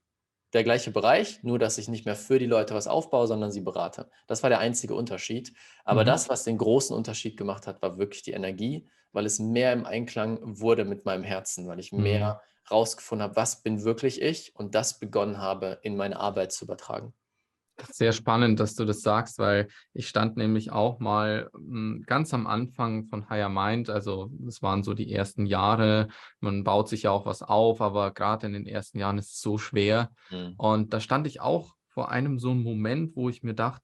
der 0.51 0.63
gleiche 0.63 0.92
Bereich, 0.92 1.42
nur 1.44 1.60
dass 1.60 1.77
ich 1.77 1.88
nicht 1.88 2.06
mehr 2.06 2.15
für 2.15 2.39
die 2.39 2.45
Leute 2.45 2.75
was 2.75 2.88
aufbaue, 2.88 3.25
sondern 3.25 3.51
sie 3.51 3.62
berate. 3.62 4.10
Das 4.27 4.44
war 4.44 4.50
der 4.50 4.60
einzige 4.60 4.95
Unterschied. 4.95 5.54
Aber 5.83 6.01
mhm. 6.01 6.07
das, 6.07 6.30
was 6.30 6.44
den 6.44 6.57
großen 6.57 6.95
Unterschied 6.95 7.38
gemacht 7.38 7.65
hat, 7.65 7.81
war 7.81 7.98
wirklich 7.98 8.21
die 8.21 8.31
Energie, 8.31 8.88
weil 9.13 9.25
es 9.25 9.39
mehr 9.39 9.74
im 9.74 9.86
Einklang 9.86 10.39
wurde 10.42 10.86
mit 10.86 11.06
meinem 11.06 11.24
Herzen, 11.24 11.68
weil 11.68 11.80
ich 11.80 11.92
mhm. 11.92 12.04
mehr 12.04 12.42
rausgefunden 12.69 13.24
habe, 13.24 13.36
was 13.36 13.62
bin 13.62 13.83
wirklich 13.83 14.21
ich 14.21 14.56
und 14.56 14.75
das 14.75 15.00
begonnen 15.00 15.38
habe, 15.39 15.80
in 15.81 15.95
meine 15.95 16.19
Arbeit 16.19 16.51
zu 16.51 16.65
übertragen. 16.65 17.13
Sehr 17.92 18.12
spannend, 18.12 18.60
dass 18.60 18.75
du 18.75 18.86
das 18.86 19.02
sagst, 19.02 19.40
weil 19.40 19.68
ich 19.94 20.08
stand 20.08 20.38
nämlich 20.38 20.72
auch 20.72 21.00
mal 21.00 21.50
hm, 21.53 22.03
ganz 22.06 22.34
am 22.34 22.46
Anfang 22.46 23.06
von 23.06 23.30
Higher 23.30 23.50
Mind, 23.50 23.89
also 23.89 24.30
es 24.48 24.62
waren 24.62 24.84
so 24.84 24.94
die 24.94 25.12
ersten 25.12 25.46
Jahre, 25.48 26.08
man 26.39 26.63
baut 26.63 26.88
sich 26.88 27.03
ja 27.03 27.12
auch 27.12 27.25
was 27.25 27.42
auf, 27.42 27.82
aber 27.82 28.12
gerade 28.12 28.46
in 28.46 28.53
den 28.53 28.68
ersten 28.68 29.00
Jahren 29.00 29.18
ist 29.18 29.34
es 29.34 29.42
so 29.42 29.58
schwer. 29.58 30.12
Mhm. 30.30 30.53
Und 30.58 30.94
da 30.94 31.00
stand 31.00 31.25
ich 31.25 31.42
auch 31.42 31.74
vor 31.88 32.12
einem 32.12 32.38
so 32.38 32.51
einem 32.51 32.62
Moment, 32.62 33.15
wo 33.15 33.30
ich 33.30 33.42
mir 33.42 33.56
dachte, 33.56 33.84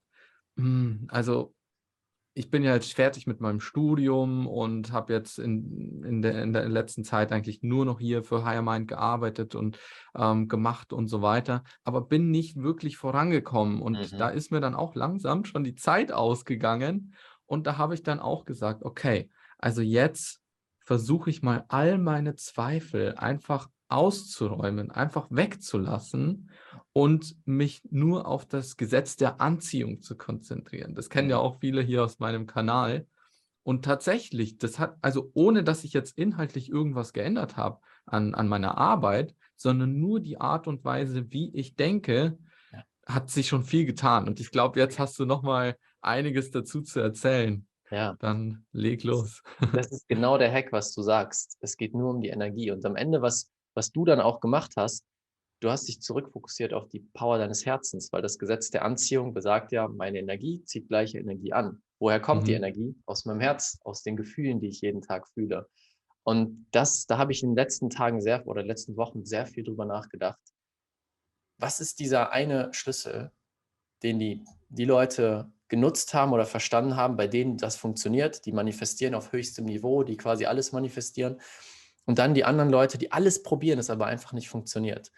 hm, 0.56 1.06
also 1.08 1.54
ich 2.34 2.50
bin 2.50 2.62
ja 2.62 2.74
jetzt 2.74 2.94
fertig 2.94 3.26
mit 3.26 3.40
meinem 3.40 3.60
Studium 3.60 4.46
und 4.46 4.92
habe 4.92 5.12
jetzt 5.12 5.38
in, 5.38 6.04
in, 6.04 6.22
der, 6.22 6.42
in 6.42 6.52
der 6.52 6.68
letzten 6.68 7.04
Zeit 7.04 7.32
eigentlich 7.32 7.62
nur 7.62 7.84
noch 7.84 7.98
hier 7.98 8.22
für 8.22 8.44
Higher 8.44 8.62
Mind 8.62 8.88
gearbeitet 8.88 9.54
und 9.54 9.78
ähm, 10.16 10.46
gemacht 10.46 10.92
und 10.92 11.08
so 11.08 11.22
weiter, 11.22 11.64
aber 11.82 12.02
bin 12.02 12.30
nicht 12.30 12.56
wirklich 12.56 12.96
vorangekommen. 12.96 13.82
Und 13.82 14.12
mhm. 14.12 14.18
da 14.18 14.28
ist 14.28 14.52
mir 14.52 14.60
dann 14.60 14.76
auch 14.76 14.94
langsam 14.94 15.44
schon 15.44 15.64
die 15.64 15.74
Zeit 15.74 16.12
ausgegangen. 16.12 17.14
Und 17.46 17.66
da 17.66 17.78
habe 17.78 17.94
ich 17.94 18.04
dann 18.04 18.20
auch 18.20 18.44
gesagt, 18.44 18.84
okay, 18.84 19.28
also 19.58 19.82
jetzt 19.82 20.40
versuche 20.78 21.30
ich 21.30 21.42
mal 21.42 21.64
all 21.68 21.98
meine 21.98 22.36
Zweifel 22.36 23.14
einfach 23.16 23.68
auszuräumen, 23.90 24.90
einfach 24.90 25.26
wegzulassen 25.30 26.50
und 26.92 27.36
mich 27.44 27.82
nur 27.90 28.26
auf 28.26 28.46
das 28.46 28.76
Gesetz 28.76 29.16
der 29.16 29.40
Anziehung 29.40 30.02
zu 30.02 30.16
konzentrieren. 30.16 30.94
Das 30.94 31.10
kennen 31.10 31.30
ja 31.30 31.38
mhm. 31.38 31.42
auch 31.42 31.60
viele 31.60 31.82
hier 31.82 32.04
aus 32.04 32.18
meinem 32.18 32.46
Kanal. 32.46 33.06
Und 33.62 33.84
tatsächlich, 33.84 34.58
das 34.58 34.78
hat, 34.78 34.96
also 35.02 35.30
ohne 35.34 35.62
dass 35.62 35.84
ich 35.84 35.92
jetzt 35.92 36.16
inhaltlich 36.16 36.70
irgendwas 36.70 37.12
geändert 37.12 37.56
habe 37.56 37.80
an, 38.06 38.34
an 38.34 38.48
meiner 38.48 38.78
Arbeit, 38.78 39.34
sondern 39.56 40.00
nur 40.00 40.20
die 40.20 40.40
Art 40.40 40.66
und 40.66 40.84
Weise, 40.84 41.30
wie 41.30 41.54
ich 41.54 41.76
denke, 41.76 42.38
ja. 42.72 42.82
hat 43.06 43.30
sich 43.30 43.48
schon 43.48 43.64
viel 43.64 43.84
getan. 43.84 44.26
Und 44.26 44.40
ich 44.40 44.50
glaube, 44.50 44.80
jetzt 44.80 44.98
hast 44.98 45.18
du 45.18 45.26
noch 45.26 45.42
mal 45.42 45.76
einiges 46.00 46.50
dazu 46.50 46.80
zu 46.80 47.00
erzählen. 47.00 47.66
Ja. 47.90 48.16
Dann 48.20 48.64
leg 48.72 49.02
los. 49.04 49.42
Das 49.72 49.90
ist 49.90 50.08
genau 50.08 50.38
der 50.38 50.52
Hack, 50.52 50.72
was 50.72 50.94
du 50.94 51.02
sagst. 51.02 51.58
Es 51.60 51.76
geht 51.76 51.94
nur 51.94 52.10
um 52.10 52.20
die 52.20 52.28
Energie. 52.28 52.70
Und 52.70 52.84
am 52.86 52.96
Ende, 52.96 53.20
was, 53.20 53.50
was 53.74 53.92
du 53.92 54.04
dann 54.04 54.20
auch 54.20 54.40
gemacht 54.40 54.72
hast, 54.76 55.04
du 55.60 55.70
hast 55.70 55.88
dich 55.88 56.00
zurückfokussiert 56.00 56.72
auf 56.72 56.88
die 56.88 57.00
Power 57.00 57.38
deines 57.38 57.66
Herzens, 57.66 58.12
weil 58.12 58.22
das 58.22 58.38
Gesetz 58.38 58.70
der 58.70 58.84
Anziehung 58.84 59.34
besagt 59.34 59.72
ja, 59.72 59.88
meine 59.88 60.18
Energie 60.18 60.62
zieht 60.64 60.88
gleiche 60.88 61.18
Energie 61.18 61.52
an. 61.52 61.82
Woher 61.98 62.20
kommt 62.20 62.42
mhm. 62.42 62.46
die 62.46 62.54
Energie? 62.54 62.96
Aus 63.06 63.26
meinem 63.26 63.40
Herz, 63.40 63.78
aus 63.84 64.02
den 64.02 64.16
Gefühlen, 64.16 64.60
die 64.60 64.68
ich 64.68 64.80
jeden 64.80 65.02
Tag 65.02 65.28
fühle. 65.28 65.68
Und 66.22 66.66
das, 66.70 67.06
da 67.06 67.18
habe 67.18 67.32
ich 67.32 67.42
in 67.42 67.50
den 67.50 67.56
letzten 67.56 67.90
Tagen 67.90 68.20
sehr 68.20 68.46
oder 68.46 68.62
letzten 68.62 68.96
Wochen 68.96 69.24
sehr 69.24 69.46
viel 69.46 69.64
drüber 69.64 69.84
nachgedacht. 69.84 70.40
was 71.58 71.80
ist 71.80 71.98
dieser 71.98 72.32
eine 72.32 72.72
Schlüssel, 72.72 73.32
den 74.02 74.18
die, 74.18 74.44
die 74.70 74.86
Leute 74.86 75.52
genutzt 75.68 76.14
haben 76.14 76.32
oder 76.32 76.46
verstanden 76.46 76.96
haben, 76.96 77.16
bei 77.16 77.26
denen 77.26 77.58
das 77.58 77.76
funktioniert, 77.76 78.44
die 78.46 78.52
manifestieren 78.52 79.14
auf 79.14 79.32
höchstem 79.32 79.66
Niveau, 79.66 80.02
die 80.02 80.16
quasi 80.16 80.46
alles 80.46 80.72
manifestieren. 80.72 81.40
Und 82.10 82.18
dann 82.18 82.34
die 82.34 82.42
anderen 82.42 82.70
Leute, 82.70 82.98
die 82.98 83.12
alles 83.12 83.44
probieren, 83.44 83.78
es 83.78 83.88
aber 83.88 84.06
einfach 84.06 84.32
nicht 84.32 84.48
funktioniert. 84.48 85.12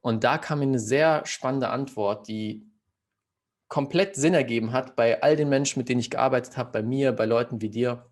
Und 0.00 0.24
da 0.24 0.38
kam 0.38 0.60
mir 0.60 0.64
eine 0.64 0.78
sehr 0.78 1.26
spannende 1.26 1.68
Antwort, 1.68 2.26
die 2.26 2.66
komplett 3.68 4.16
Sinn 4.16 4.32
ergeben 4.32 4.72
hat 4.72 4.96
bei 4.96 5.22
all 5.22 5.36
den 5.36 5.50
Menschen, 5.50 5.78
mit 5.78 5.90
denen 5.90 6.00
ich 6.00 6.08
gearbeitet 6.08 6.56
habe, 6.56 6.72
bei 6.72 6.82
mir, 6.82 7.12
bei 7.12 7.26
Leuten 7.26 7.60
wie 7.60 7.68
dir. 7.68 8.10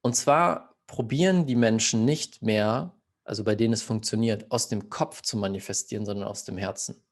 Und 0.00 0.16
zwar 0.16 0.74
probieren 0.86 1.44
die 1.44 1.56
Menschen 1.56 2.06
nicht 2.06 2.40
mehr, 2.40 2.94
also 3.22 3.44
bei 3.44 3.54
denen 3.54 3.74
es 3.74 3.82
funktioniert, 3.82 4.50
aus 4.50 4.70
dem 4.70 4.88
Kopf 4.88 5.20
zu 5.20 5.36
manifestieren, 5.36 6.06
sondern 6.06 6.26
aus 6.26 6.44
dem 6.44 6.56
Herzen. 6.56 7.04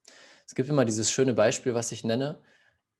Es 0.47 0.55
gibt 0.55 0.71
immer 0.71 0.87
dieses 0.87 1.11
schöne 1.11 1.35
Beispiel, 1.35 1.75
was 1.75 1.93
ich 1.93 2.03
nenne. 2.03 2.41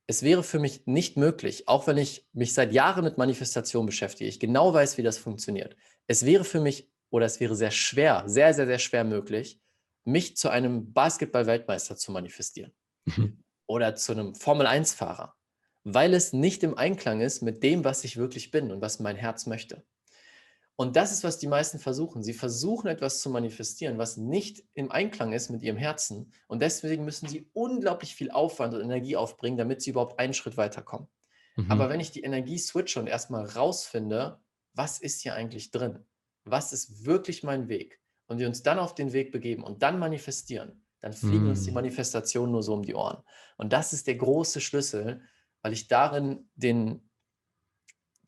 Es 0.05 0.21
wäre 0.21 0.43
für 0.43 0.59
mich 0.59 0.85
nicht 0.85 1.17
möglich, 1.17 1.67
auch 1.67 1.87
wenn 1.87 1.97
ich 1.97 2.27
mich 2.33 2.53
seit 2.53 2.71
Jahren 2.71 3.03
mit 3.03 3.17
Manifestation 3.17 3.87
beschäftige, 3.87 4.29
ich 4.29 4.39
genau 4.39 4.71
weiß, 4.71 4.99
wie 4.99 5.01
das 5.01 5.17
funktioniert. 5.17 5.75
Es 6.07 6.25
wäre 6.25 6.43
für 6.43 6.61
mich 6.61 6.89
oder 7.09 7.25
es 7.25 7.39
wäre 7.39 7.55
sehr 7.55 7.71
schwer, 7.71 8.23
sehr, 8.27 8.53
sehr, 8.53 8.65
sehr 8.65 8.79
schwer 8.79 9.03
möglich, 9.03 9.59
mich 10.03 10.37
zu 10.37 10.49
einem 10.49 10.93
Basketball-Weltmeister 10.93 11.95
zu 11.95 12.11
manifestieren 12.11 12.73
mhm. 13.05 13.43
oder 13.67 13.95
zu 13.95 14.11
einem 14.11 14.35
Formel-1-Fahrer, 14.35 15.35
weil 15.83 16.13
es 16.13 16.33
nicht 16.33 16.63
im 16.63 16.77
Einklang 16.77 17.21
ist 17.21 17.41
mit 17.41 17.63
dem, 17.63 17.83
was 17.83 18.03
ich 18.03 18.17
wirklich 18.17 18.51
bin 18.51 18.71
und 18.71 18.81
was 18.81 18.99
mein 18.99 19.15
Herz 19.15 19.45
möchte. 19.45 19.83
Und 20.77 20.97
das 20.97 21.13
ist, 21.13 21.23
was 21.23 21.39
die 21.39 21.47
meisten 21.47 21.79
versuchen. 21.79 22.21
Sie 22.21 22.33
versuchen 22.33 22.87
etwas 22.87 23.21
zu 23.21 23.29
manifestieren, 23.29 23.97
was 23.97 24.17
nicht 24.17 24.63
im 24.73 24.91
Einklang 24.91 25.31
ist 25.31 25.49
mit 25.49 25.63
ihrem 25.63 25.77
Herzen. 25.77 26.33
Und 26.47 26.61
deswegen 26.61 27.05
müssen 27.05 27.29
sie 27.29 27.49
unglaublich 27.53 28.13
viel 28.13 28.29
Aufwand 28.29 28.73
und 28.73 28.81
Energie 28.81 29.15
aufbringen, 29.15 29.57
damit 29.57 29.81
sie 29.81 29.91
überhaupt 29.91 30.19
einen 30.19 30.33
Schritt 30.33 30.57
weiterkommen. 30.57 31.07
Mhm. 31.55 31.71
Aber 31.71 31.87
wenn 31.87 32.01
ich 32.01 32.11
die 32.11 32.23
Energie 32.23 32.57
switche 32.57 32.99
und 32.99 33.07
erstmal 33.07 33.45
rausfinde, 33.45 34.39
was 34.75 34.99
ist 34.99 35.21
hier 35.21 35.33
eigentlich 35.33 35.71
drin? 35.71 36.05
Was 36.43 36.73
ist 36.73 37.05
wirklich 37.05 37.43
mein 37.43 37.67
Weg? 37.67 37.99
Und 38.27 38.39
wir 38.39 38.47
uns 38.47 38.63
dann 38.63 38.79
auf 38.79 38.95
den 38.95 39.13
Weg 39.13 39.31
begeben 39.31 39.63
und 39.63 39.83
dann 39.83 39.99
manifestieren, 39.99 40.83
dann 41.01 41.13
fliegen 41.13 41.45
mm. 41.45 41.49
uns 41.49 41.63
die 41.63 41.69
mhm. 41.69 41.75
Manifestationen 41.75 42.51
nur 42.51 42.63
so 42.63 42.73
um 42.73 42.83
die 42.83 42.95
Ohren. 42.95 43.23
Und 43.57 43.71
das 43.71 43.93
ist 43.93 44.07
der 44.07 44.15
große 44.15 44.61
Schlüssel, 44.61 45.21
weil 45.61 45.73
ich 45.73 45.87
darin 45.87 46.49
den, 46.55 47.09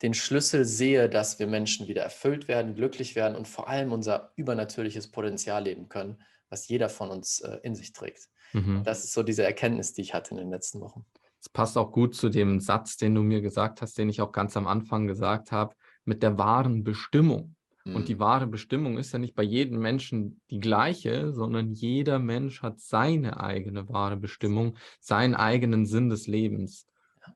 den 0.02 0.14
Schlüssel 0.14 0.64
sehe, 0.64 1.08
dass 1.08 1.38
wir 1.40 1.48
Menschen 1.48 1.88
wieder 1.88 2.02
erfüllt 2.02 2.46
werden, 2.46 2.76
glücklich 2.76 3.16
werden 3.16 3.36
und 3.36 3.48
vor 3.48 3.68
allem 3.68 3.92
unser 3.92 4.32
übernatürliches 4.36 5.10
Potenzial 5.10 5.64
leben 5.64 5.88
können, 5.88 6.22
was 6.48 6.68
jeder 6.68 6.88
von 6.88 7.10
uns 7.10 7.40
äh, 7.40 7.58
in 7.62 7.74
sich 7.74 7.92
trägt. 7.92 8.28
Mhm. 8.52 8.82
Das 8.84 9.04
ist 9.04 9.12
so 9.12 9.22
diese 9.22 9.44
Erkenntnis, 9.44 9.92
die 9.92 10.02
ich 10.02 10.14
hatte 10.14 10.30
in 10.30 10.36
den 10.36 10.50
letzten 10.50 10.80
Wochen. 10.80 11.04
Es 11.40 11.48
passt 11.48 11.76
auch 11.76 11.92
gut 11.92 12.14
zu 12.14 12.28
dem 12.28 12.60
Satz, 12.60 12.96
den 12.96 13.14
du 13.14 13.22
mir 13.22 13.40
gesagt 13.40 13.82
hast, 13.82 13.98
den 13.98 14.08
ich 14.08 14.20
auch 14.20 14.32
ganz 14.32 14.56
am 14.56 14.66
Anfang 14.66 15.06
gesagt 15.06 15.52
habe, 15.52 15.74
mit 16.08 16.22
der 16.22 16.38
wahren 16.38 16.82
Bestimmung. 16.82 17.54
Und 17.84 18.08
die 18.08 18.16
mhm. 18.16 18.20
wahre 18.20 18.46
Bestimmung 18.46 18.98
ist 18.98 19.12
ja 19.12 19.18
nicht 19.18 19.34
bei 19.34 19.42
jedem 19.42 19.78
Menschen 19.78 20.40
die 20.50 20.60
gleiche, 20.60 21.32
sondern 21.32 21.70
jeder 21.70 22.18
Mensch 22.18 22.62
hat 22.62 22.80
seine 22.80 23.40
eigene 23.40 23.88
wahre 23.88 24.16
Bestimmung, 24.16 24.76
seinen 25.00 25.34
eigenen 25.34 25.86
Sinn 25.86 26.10
des 26.10 26.26
Lebens. 26.26 26.86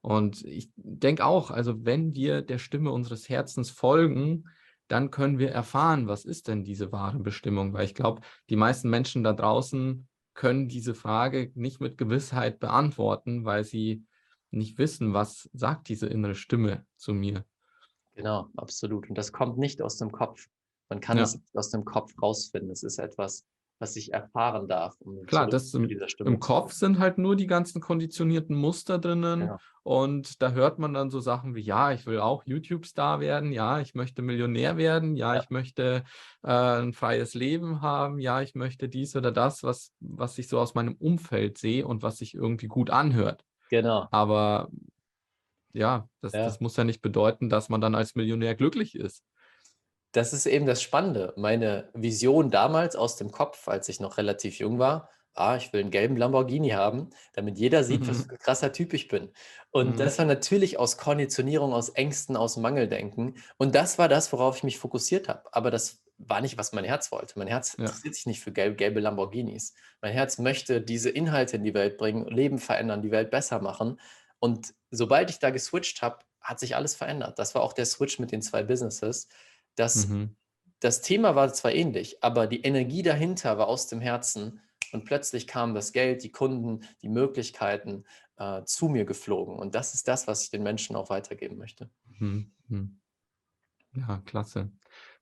Und 0.00 0.44
ich 0.44 0.70
denke 0.76 1.24
auch, 1.24 1.50
also 1.50 1.84
wenn 1.84 2.14
wir 2.14 2.42
der 2.42 2.58
Stimme 2.58 2.90
unseres 2.90 3.28
Herzens 3.28 3.70
folgen, 3.70 4.44
dann 4.88 5.10
können 5.10 5.38
wir 5.38 5.50
erfahren, 5.50 6.06
was 6.06 6.24
ist 6.24 6.48
denn 6.48 6.64
diese 6.64 6.92
wahre 6.92 7.18
Bestimmung? 7.18 7.72
Weil 7.72 7.84
ich 7.84 7.94
glaube, 7.94 8.20
die 8.50 8.56
meisten 8.56 8.90
Menschen 8.90 9.22
da 9.22 9.32
draußen 9.32 10.06
können 10.34 10.68
diese 10.68 10.94
Frage 10.94 11.50
nicht 11.54 11.80
mit 11.80 11.96
Gewissheit 11.96 12.58
beantworten, 12.58 13.44
weil 13.44 13.64
sie 13.64 14.04
nicht 14.50 14.76
wissen, 14.76 15.14
was 15.14 15.48
sagt 15.54 15.88
diese 15.88 16.08
innere 16.08 16.34
Stimme 16.34 16.84
zu 16.96 17.14
mir. 17.14 17.44
Genau, 18.14 18.48
absolut. 18.56 19.08
Und 19.08 19.16
das 19.16 19.32
kommt 19.32 19.58
nicht 19.58 19.82
aus 19.82 19.96
dem 19.96 20.12
Kopf. 20.12 20.46
Man 20.88 21.00
kann 21.00 21.16
ja. 21.16 21.22
es 21.24 21.40
aus 21.54 21.70
dem 21.70 21.84
Kopf 21.84 22.12
rausfinden. 22.20 22.70
Es 22.70 22.82
ist 22.82 22.98
etwas, 22.98 23.46
was 23.82 23.96
ich 23.96 24.12
erfahren 24.12 24.68
darf. 24.68 24.94
Um 25.00 25.26
Klar, 25.26 25.48
das 25.48 25.74
im, 25.74 25.84
im 25.84 26.38
Kopf 26.38 26.72
sind 26.72 26.98
halt 26.98 27.18
nur 27.18 27.34
die 27.34 27.48
ganzen 27.48 27.80
konditionierten 27.80 28.56
Muster 28.56 28.98
drinnen. 28.98 29.40
Ja. 29.40 29.58
Und 29.82 30.40
da 30.40 30.52
hört 30.52 30.78
man 30.78 30.94
dann 30.94 31.10
so 31.10 31.18
Sachen 31.18 31.56
wie, 31.56 31.62
ja, 31.62 31.92
ich 31.92 32.06
will 32.06 32.20
auch 32.20 32.44
YouTube-Star 32.46 33.18
werden, 33.18 33.50
ja, 33.50 33.80
ich 33.80 33.96
möchte 33.96 34.22
Millionär 34.22 34.76
werden, 34.76 35.16
ja, 35.16 35.34
ja. 35.34 35.42
ich 35.42 35.50
möchte 35.50 36.04
äh, 36.44 36.52
ein 36.52 36.92
freies 36.92 37.34
Leben 37.34 37.82
haben, 37.82 38.20
ja, 38.20 38.40
ich 38.40 38.54
möchte 38.54 38.88
dies 38.88 39.16
oder 39.16 39.32
das, 39.32 39.64
was, 39.64 39.92
was 39.98 40.38
ich 40.38 40.46
so 40.46 40.60
aus 40.60 40.76
meinem 40.76 40.94
Umfeld 40.94 41.58
sehe 41.58 41.84
und 41.84 42.04
was 42.04 42.18
sich 42.18 42.34
irgendwie 42.34 42.68
gut 42.68 42.90
anhört. 42.90 43.44
Genau. 43.70 44.06
Aber 44.12 44.68
ja, 45.72 46.08
das, 46.20 46.32
ja. 46.32 46.44
das 46.44 46.60
muss 46.60 46.76
ja 46.76 46.84
nicht 46.84 47.02
bedeuten, 47.02 47.48
dass 47.48 47.68
man 47.68 47.80
dann 47.80 47.94
als 47.94 48.14
Millionär 48.14 48.54
glücklich 48.54 48.94
ist. 48.94 49.22
Das 50.12 50.32
ist 50.32 50.46
eben 50.46 50.66
das 50.66 50.82
Spannende. 50.82 51.32
Meine 51.36 51.90
Vision 51.94 52.50
damals 52.50 52.96
aus 52.96 53.16
dem 53.16 53.30
Kopf, 53.30 53.68
als 53.68 53.88
ich 53.88 53.98
noch 53.98 54.18
relativ 54.18 54.58
jung 54.58 54.78
war, 54.78 55.08
ah, 55.34 55.56
ich 55.56 55.72
will 55.72 55.80
einen 55.80 55.90
gelben 55.90 56.16
Lamborghini 56.16 56.70
haben, 56.70 57.10
damit 57.32 57.58
jeder 57.58 57.84
sieht, 57.84 58.02
mhm. 58.02 58.08
was 58.08 58.22
für 58.24 58.32
ein 58.32 58.38
krasser 58.38 58.72
Typ 58.72 58.92
ich 58.92 59.08
bin. 59.08 59.30
Und 59.70 59.94
mhm. 59.94 59.96
das 59.96 60.18
war 60.18 60.26
natürlich 60.26 60.78
aus 60.78 60.98
Konditionierung, 60.98 61.72
aus 61.72 61.88
Ängsten, 61.90 62.36
aus 62.36 62.56
Mangeldenken. 62.56 63.36
Und 63.56 63.74
das 63.74 63.98
war 63.98 64.08
das, 64.08 64.32
worauf 64.32 64.58
ich 64.58 64.64
mich 64.64 64.78
fokussiert 64.78 65.28
habe. 65.28 65.42
Aber 65.52 65.70
das 65.70 66.02
war 66.18 66.40
nicht, 66.40 66.58
was 66.58 66.72
mein 66.72 66.84
Herz 66.84 67.10
wollte. 67.10 67.38
Mein 67.38 67.48
Herz 67.48 67.74
ja. 67.76 67.84
interessiert 67.84 68.14
sich 68.14 68.26
nicht 68.26 68.40
für 68.40 68.52
gelbe, 68.52 68.76
gelbe 68.76 69.00
Lamborghinis. 69.00 69.74
Mein 70.00 70.12
Herz 70.12 70.38
möchte 70.38 70.80
diese 70.80 71.10
Inhalte 71.10 71.56
in 71.56 71.64
die 71.64 71.74
Welt 71.74 71.96
bringen, 71.96 72.26
Leben 72.26 72.58
verändern, 72.58 73.02
die 73.02 73.10
Welt 73.10 73.30
besser 73.30 73.60
machen. 73.60 73.98
Und 74.42 74.74
sobald 74.90 75.30
ich 75.30 75.38
da 75.38 75.50
geswitcht 75.50 76.02
habe, 76.02 76.18
hat 76.40 76.58
sich 76.58 76.74
alles 76.74 76.96
verändert. 76.96 77.38
Das 77.38 77.54
war 77.54 77.62
auch 77.62 77.72
der 77.72 77.86
Switch 77.86 78.18
mit 78.18 78.32
den 78.32 78.42
zwei 78.42 78.64
Businesses. 78.64 79.28
Das, 79.76 80.08
mhm. 80.08 80.34
das 80.80 81.00
Thema 81.00 81.36
war 81.36 81.52
zwar 81.52 81.70
ähnlich, 81.70 82.24
aber 82.24 82.48
die 82.48 82.62
Energie 82.62 83.04
dahinter 83.04 83.56
war 83.56 83.68
aus 83.68 83.86
dem 83.86 84.00
Herzen 84.00 84.60
und 84.92 85.04
plötzlich 85.04 85.46
kam 85.46 85.74
das 85.74 85.92
Geld, 85.92 86.24
die 86.24 86.32
Kunden, 86.32 86.80
die 87.02 87.08
Möglichkeiten 87.08 88.02
äh, 88.36 88.64
zu 88.64 88.88
mir 88.88 89.04
geflogen. 89.04 89.54
Und 89.54 89.76
das 89.76 89.94
ist 89.94 90.08
das, 90.08 90.26
was 90.26 90.42
ich 90.42 90.50
den 90.50 90.64
Menschen 90.64 90.96
auch 90.96 91.08
weitergeben 91.08 91.56
möchte. 91.56 91.88
Mhm. 92.18 92.50
mhm. 92.66 92.98
Ja, 93.94 94.22
klasse. 94.24 94.72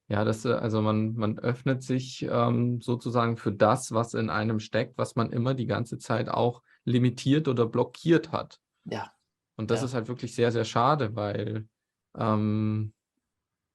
Ja, 0.08 0.24
das, 0.24 0.46
äh, 0.46 0.52
also 0.52 0.80
man, 0.80 1.12
man 1.12 1.38
öffnet 1.38 1.82
sich 1.82 2.22
ähm, 2.22 2.80
sozusagen 2.80 3.36
für 3.36 3.52
das, 3.52 3.92
was 3.92 4.14
in 4.14 4.30
einem 4.30 4.60
steckt, 4.60 4.96
was 4.96 5.14
man 5.14 5.30
immer 5.30 5.52
die 5.52 5.66
ganze 5.66 5.98
Zeit 5.98 6.30
auch 6.30 6.62
limitiert 6.86 7.48
oder 7.48 7.66
blockiert 7.66 8.32
hat. 8.32 8.60
Ja. 8.84 9.12
Und 9.56 9.70
das 9.70 9.80
ja. 9.80 9.86
ist 9.86 9.94
halt 9.94 10.08
wirklich 10.08 10.34
sehr, 10.34 10.52
sehr 10.52 10.64
schade, 10.64 11.14
weil 11.14 11.68
ähm, 12.16 12.92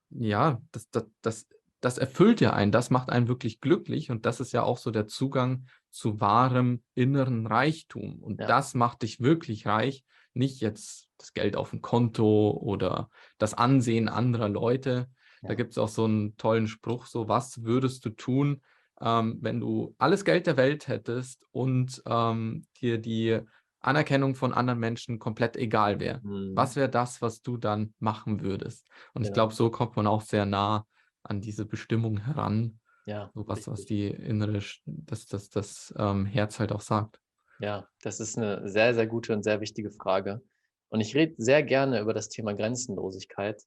ja, 0.10 0.62
das, 0.72 0.90
das, 0.90 1.06
das, 1.22 1.48
das 1.82 1.98
erfüllt 1.98 2.42
ja 2.42 2.54
einen, 2.54 2.72
das 2.72 2.90
macht 2.90 3.10
einen 3.10 3.28
wirklich 3.28 3.60
glücklich 3.62 4.10
und 4.10 4.26
das 4.26 4.40
ist 4.40 4.52
ja 4.52 4.64
auch 4.64 4.78
so 4.78 4.92
der 4.92 5.08
Zugang 5.08 5.66
zu 5.92 6.20
wahrem 6.20 6.84
inneren 6.94 7.48
Reichtum. 7.48 8.20
Und 8.22 8.42
ja. 8.42 8.48
das 8.48 8.74
macht 8.74 9.04
dich 9.04 9.22
wirklich 9.22 9.68
reich, 9.68 10.04
nicht 10.34 10.60
jetzt 10.62 11.08
das 11.18 11.34
Geld 11.34 11.56
auf 11.56 11.70
dem 11.70 11.82
Konto 11.82 12.52
oder 12.52 13.10
das 13.38 13.54
Ansehen 13.54 14.10
anderer 14.10 14.50
Leute. 14.50 15.08
Ja. 15.42 15.50
Da 15.50 15.56
gibt 15.56 15.72
es 15.72 15.78
auch 15.78 15.88
so 15.88 16.06
einen 16.06 16.36
tollen 16.38 16.68
Spruch, 16.68 17.06
so 17.06 17.28
was 17.28 17.64
würdest 17.64 18.04
du 18.06 18.10
tun, 18.10 18.62
ähm, 19.00 19.38
wenn 19.42 19.60
du 19.60 19.96
alles 19.98 20.26
Geld 20.26 20.48
der 20.48 20.58
Welt 20.58 20.88
hättest 20.88 21.46
und 21.52 22.02
ähm, 22.06 22.66
dir 22.82 22.98
die 22.98 23.40
Anerkennung 23.86 24.36
von 24.36 24.54
anderen 24.54 24.80
Menschen 24.80 25.20
komplett 25.20 25.56
egal 25.56 26.00
wäre. 26.00 26.20
Mhm. 26.24 26.56
Was 26.56 26.76
wäre 26.76 26.90
das, 26.90 27.22
was 27.22 27.42
du 27.42 27.58
dann 27.58 27.94
machen 28.00 28.42
würdest? 28.42 28.88
Und 29.14 29.24
ja. 29.24 29.30
ich 29.30 29.34
glaube, 29.34 29.54
so 29.54 29.70
kommt 29.70 29.96
man 29.96 30.08
auch 30.08 30.22
sehr 30.22 30.46
nah 30.46 30.86
an 31.24 31.42
diese 31.42 31.66
Bestimmung 31.66 32.18
heran. 32.18 32.80
Ja. 33.06 33.32
So 33.36 33.48
was, 33.48 33.68
was 33.68 33.86
die 33.86 34.08
innere, 34.08 34.62
das, 34.86 35.28
das, 35.28 35.50
das 35.50 35.94
ähm, 35.98 36.26
Herz 36.26 36.60
halt 36.60 36.72
auch 36.72 36.82
sagt. 36.82 37.20
Ja, 37.60 37.88
das 38.02 38.20
ist 38.20 38.38
eine 38.38 38.68
sehr, 38.68 38.94
sehr 38.94 39.08
gute 39.08 39.34
und 39.34 39.44
sehr 39.44 39.62
wichtige 39.62 39.92
Frage. 39.92 40.42
Und 40.90 41.02
ich 41.02 41.16
rede 41.16 41.36
sehr 41.38 41.64
gerne 41.64 42.00
über 42.00 42.14
das 42.14 42.30
Thema 42.30 42.54
Grenzenlosigkeit, 42.54 43.62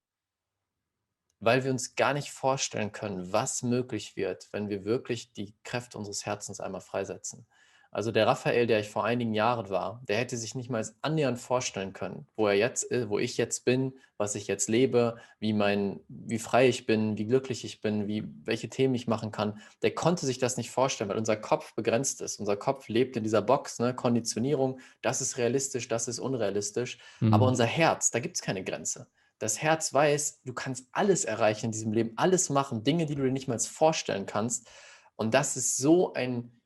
weil 1.41 1.65
wir 1.65 1.71
uns 1.71 1.95
gar 1.95 2.15
nicht 2.15 2.31
vorstellen 2.31 2.93
können, 2.93 3.33
was 3.33 3.63
möglich 3.63 4.17
wird, 4.17 4.49
wenn 4.53 4.69
wir 4.69 4.85
wirklich 4.85 5.33
die 5.33 5.57
Kräfte 5.63 5.99
unseres 5.99 6.27
Herzens 6.27 6.61
einmal 6.61 6.81
freisetzen. 6.81 7.47
Also 7.91 8.13
der 8.13 8.27
Raphael, 8.27 8.67
der 8.67 8.81
ich 8.81 8.91
vor 8.91 9.05
einigen 9.05 9.33
Jahren 9.33 9.71
war, 9.71 10.03
der 10.09 10.19
hätte 10.19 10.37
sich 10.37 10.55
nicht 10.55 10.69
mal 10.69 10.87
annähernd 11.01 11.39
vorstellen 11.39 11.95
können, 11.95 12.27
wo 12.37 12.47
er 12.47 12.55
jetzt 12.55 12.83
ist, 12.83 13.09
wo 13.09 13.19
ich 13.19 13.39
jetzt 13.39 13.65
bin, 13.65 13.95
was 14.19 14.35
ich 14.35 14.47
jetzt 14.47 14.69
lebe, 14.69 15.17
wie 15.39 15.55
mein, 15.55 16.01
wie 16.09 16.39
frei 16.39 16.69
ich 16.69 16.85
bin, 16.85 17.17
wie 17.17 17.25
glücklich 17.25 17.65
ich 17.65 17.81
bin, 17.81 18.07
wie, 18.07 18.25
welche 18.45 18.69
Themen 18.69 18.95
ich 18.95 19.07
machen 19.07 19.31
kann. 19.31 19.61
Der 19.81 19.95
konnte 19.95 20.27
sich 20.27 20.39
das 20.39 20.59
nicht 20.59 20.71
vorstellen, 20.71 21.09
weil 21.09 21.17
unser 21.17 21.37
Kopf 21.37 21.75
begrenzt 21.75 22.21
ist. 22.21 22.39
Unser 22.39 22.57
Kopf 22.57 22.89
lebt 22.89 23.17
in 23.17 23.25
dieser 23.25 23.41
Box, 23.41 23.79
ne? 23.79 23.95
Konditionierung, 23.95 24.81
das 25.01 25.23
ist 25.23 25.39
realistisch, 25.39 25.89
das 25.89 26.09
ist 26.09 26.19
unrealistisch. 26.19 26.99
Mhm. 27.21 27.33
Aber 27.33 27.47
unser 27.47 27.67
Herz, 27.67 28.11
da 28.11 28.19
gibt 28.19 28.37
es 28.37 28.43
keine 28.43 28.65
Grenze. 28.65 29.07
Das 29.39 29.63
Herz 29.63 29.95
weiß, 29.95 30.43
du 30.45 30.53
kannst 30.53 30.89
alles 30.93 31.25
erreichen 31.25 31.67
in 31.67 31.73
diesem 31.73 31.93
Leben, 31.93 32.13
alles 32.17 32.51
machen, 32.51 32.83
Dinge, 32.83 33.07
die 33.07 33.15
du 33.15 33.23
dir 33.23 33.31
nicht 33.31 33.49
mal 33.49 33.59
vorstellen 33.59 34.27
kannst. 34.27 34.69
Und 35.17 35.33
das 35.33 35.57
ist 35.57 35.77
so 35.77 36.13
ein 36.13 36.58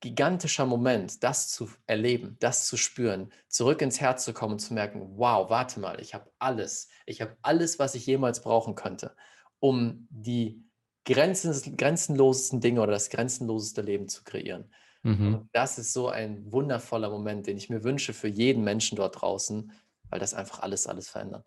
gigantischer 0.00 0.66
Moment, 0.66 1.22
das 1.24 1.48
zu 1.48 1.68
erleben, 1.86 2.36
das 2.40 2.66
zu 2.66 2.76
spüren, 2.76 3.32
zurück 3.48 3.82
ins 3.82 4.00
Herz 4.00 4.24
zu 4.24 4.32
kommen 4.32 4.52
und 4.54 4.58
zu 4.60 4.74
merken, 4.74 5.16
wow, 5.16 5.50
warte 5.50 5.80
mal, 5.80 6.00
ich 6.00 6.14
habe 6.14 6.30
alles, 6.38 6.88
ich 7.06 7.20
habe 7.20 7.36
alles, 7.42 7.78
was 7.78 7.94
ich 7.94 8.06
jemals 8.06 8.40
brauchen 8.40 8.74
könnte, 8.74 9.16
um 9.58 10.06
die 10.10 10.64
grenzen, 11.04 11.76
grenzenlosesten 11.76 12.60
Dinge 12.60 12.80
oder 12.80 12.92
das 12.92 13.10
grenzenloseste 13.10 13.82
Leben 13.82 14.08
zu 14.08 14.22
kreieren. 14.24 14.72
Mhm. 15.02 15.34
Und 15.34 15.48
das 15.52 15.78
ist 15.78 15.92
so 15.92 16.08
ein 16.08 16.52
wundervoller 16.52 17.10
Moment, 17.10 17.46
den 17.46 17.56
ich 17.56 17.70
mir 17.70 17.82
wünsche 17.82 18.12
für 18.12 18.28
jeden 18.28 18.62
Menschen 18.62 18.96
dort 18.96 19.20
draußen, 19.20 19.72
weil 20.10 20.20
das 20.20 20.34
einfach 20.34 20.60
alles, 20.60 20.86
alles 20.86 21.08
verändert. 21.08 21.46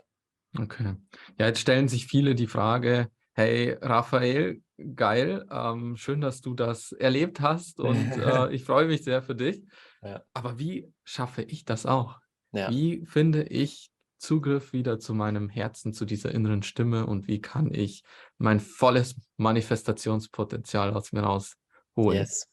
Okay. 0.58 0.96
Ja, 1.38 1.48
jetzt 1.48 1.60
stellen 1.60 1.88
sich 1.88 2.08
viele 2.08 2.36
die 2.36 2.48
Frage, 2.48 3.10
hey 3.34 3.78
Raphael, 3.82 4.62
geil, 4.96 5.46
ähm, 5.52 5.96
schön, 5.96 6.22
dass 6.22 6.42
du 6.42 6.54
das 6.54 6.92
erlebt 6.92 7.40
hast 7.40 7.80
und 7.80 8.12
äh, 8.18 8.52
ich 8.52 8.64
freue 8.64 8.88
mich 8.88 9.04
sehr 9.04 9.22
für 9.22 9.36
dich. 9.36 9.64
Ja. 10.02 10.24
Aber 10.34 10.60
wie 10.60 10.92
schaffe 11.04 11.44
ich 11.44 11.66
das 11.66 11.86
auch? 11.86 12.20
Ja. 12.52 12.70
Wie 12.70 13.06
finde 13.06 13.44
ich 13.44 13.92
Zugriff 14.18 14.74
wieder 14.74 15.00
zu 15.00 15.14
meinem 15.14 15.50
Herzen, 15.50 15.94
zu 15.94 16.06
dieser 16.06 16.32
inneren 16.32 16.64
Stimme 16.64 17.06
und 17.08 17.28
wie 17.28 17.42
kann 17.42 17.74
ich 17.74 18.04
mein 18.38 18.60
volles 18.60 19.16
Manifestationspotenzial 19.38 20.94
aus 20.94 21.12
mir 21.12 21.22
rausholen? 21.22 22.20
Yes. 22.20 22.48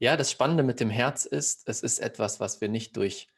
Ja, 0.00 0.16
das 0.16 0.30
Spannende 0.30 0.62
mit 0.62 0.80
dem 0.80 0.90
Herz 0.90 1.24
ist, 1.24 1.68
es 1.68 1.82
ist 1.82 1.98
etwas, 1.98 2.40
was 2.40 2.60
wir 2.60 2.68
nicht 2.68 2.96
durch 2.96 3.28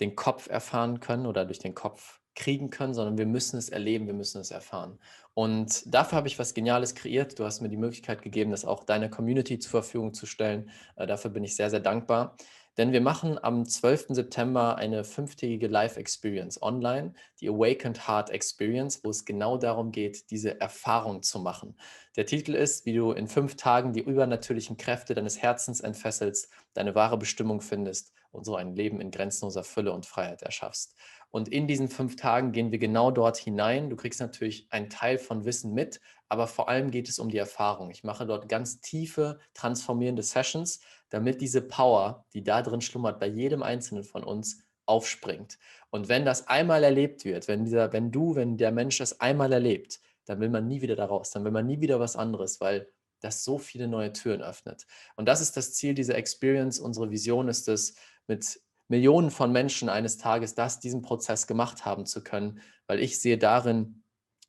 den 0.00 0.14
Kopf 0.14 0.48
erfahren 0.48 1.00
können 1.00 1.26
oder 1.26 1.44
durch 1.44 1.58
den 1.58 1.74
Kopf 1.74 2.20
kriegen 2.38 2.70
können, 2.70 2.94
sondern 2.94 3.18
wir 3.18 3.26
müssen 3.26 3.58
es 3.58 3.68
erleben, 3.68 4.06
wir 4.06 4.14
müssen 4.14 4.40
es 4.40 4.50
erfahren. 4.50 4.98
Und 5.34 5.82
dafür 5.92 6.16
habe 6.16 6.28
ich 6.28 6.38
was 6.38 6.54
Geniales 6.54 6.94
kreiert. 6.94 7.38
Du 7.38 7.44
hast 7.44 7.60
mir 7.60 7.68
die 7.68 7.76
Möglichkeit 7.76 8.22
gegeben, 8.22 8.52
das 8.52 8.64
auch 8.64 8.84
deiner 8.84 9.08
Community 9.08 9.58
zur 9.58 9.82
Verfügung 9.82 10.14
zu 10.14 10.24
stellen. 10.24 10.70
Äh, 10.96 11.06
dafür 11.06 11.30
bin 11.30 11.44
ich 11.44 11.56
sehr, 11.56 11.68
sehr 11.68 11.80
dankbar. 11.80 12.36
Denn 12.76 12.92
wir 12.92 13.00
machen 13.00 13.42
am 13.42 13.66
12. 13.66 14.06
September 14.10 14.76
eine 14.76 15.02
fünftägige 15.02 15.66
Live-Experience 15.66 16.62
online, 16.62 17.12
die 17.40 17.48
Awakened 17.48 18.06
Heart 18.06 18.30
Experience, 18.30 19.02
wo 19.02 19.10
es 19.10 19.24
genau 19.24 19.58
darum 19.58 19.90
geht, 19.90 20.30
diese 20.30 20.60
Erfahrung 20.60 21.24
zu 21.24 21.40
machen. 21.40 21.76
Der 22.14 22.24
Titel 22.24 22.54
ist, 22.54 22.86
wie 22.86 22.94
du 22.94 23.10
in 23.10 23.26
fünf 23.26 23.56
Tagen 23.56 23.92
die 23.92 24.02
übernatürlichen 24.02 24.76
Kräfte 24.76 25.16
deines 25.16 25.42
Herzens 25.42 25.80
entfesselst, 25.80 26.50
deine 26.74 26.94
wahre 26.94 27.18
Bestimmung 27.18 27.60
findest 27.60 28.12
und 28.30 28.44
so 28.44 28.54
ein 28.54 28.76
Leben 28.76 29.00
in 29.00 29.10
grenzenloser 29.10 29.64
Fülle 29.64 29.92
und 29.92 30.06
Freiheit 30.06 30.42
erschaffst. 30.42 30.94
Und 31.30 31.48
in 31.48 31.66
diesen 31.66 31.88
fünf 31.88 32.16
Tagen 32.16 32.52
gehen 32.52 32.72
wir 32.72 32.78
genau 32.78 33.10
dort 33.10 33.36
hinein. 33.36 33.90
Du 33.90 33.96
kriegst 33.96 34.20
natürlich 34.20 34.66
einen 34.70 34.88
Teil 34.88 35.18
von 35.18 35.44
Wissen 35.44 35.74
mit, 35.74 36.00
aber 36.28 36.46
vor 36.46 36.68
allem 36.68 36.90
geht 36.90 37.08
es 37.08 37.18
um 37.18 37.28
die 37.28 37.38
Erfahrung. 37.38 37.90
Ich 37.90 38.04
mache 38.04 38.26
dort 38.26 38.48
ganz 38.48 38.80
tiefe, 38.80 39.38
transformierende 39.54 40.22
Sessions, 40.22 40.80
damit 41.10 41.40
diese 41.40 41.62
Power, 41.62 42.24
die 42.32 42.42
da 42.42 42.62
drin 42.62 42.80
schlummert, 42.80 43.20
bei 43.20 43.26
jedem 43.26 43.62
Einzelnen 43.62 44.04
von 44.04 44.24
uns 44.24 44.62
aufspringt. 44.86 45.58
Und 45.90 46.08
wenn 46.08 46.24
das 46.24 46.48
einmal 46.48 46.82
erlebt 46.82 47.24
wird, 47.24 47.46
wenn, 47.48 47.64
dieser, 47.64 47.92
wenn 47.92 48.10
du, 48.10 48.34
wenn 48.34 48.56
der 48.56 48.72
Mensch 48.72 48.98
das 48.98 49.20
einmal 49.20 49.52
erlebt, 49.52 50.00
dann 50.24 50.40
will 50.40 50.48
man 50.48 50.66
nie 50.66 50.80
wieder 50.82 50.96
daraus, 50.96 51.30
dann 51.30 51.44
will 51.44 51.52
man 51.52 51.66
nie 51.66 51.80
wieder 51.80 52.00
was 52.00 52.16
anderes, 52.16 52.60
weil 52.60 52.88
das 53.20 53.44
so 53.44 53.58
viele 53.58 53.88
neue 53.88 54.12
Türen 54.12 54.42
öffnet. 54.42 54.86
Und 55.16 55.26
das 55.26 55.40
ist 55.40 55.56
das 55.56 55.74
Ziel 55.74 55.94
dieser 55.94 56.14
Experience. 56.14 56.78
Unsere 56.78 57.10
Vision 57.10 57.48
ist 57.48 57.68
es, 57.68 57.96
mit 58.28 58.60
Millionen 58.88 59.30
von 59.30 59.52
Menschen 59.52 59.88
eines 59.88 60.16
Tages 60.16 60.54
das, 60.54 60.80
diesen 60.80 61.02
Prozess 61.02 61.46
gemacht 61.46 61.84
haben 61.84 62.06
zu 62.06 62.22
können, 62.22 62.60
weil 62.86 63.00
ich 63.00 63.20
sehe 63.20 63.38
darin 63.38 64.02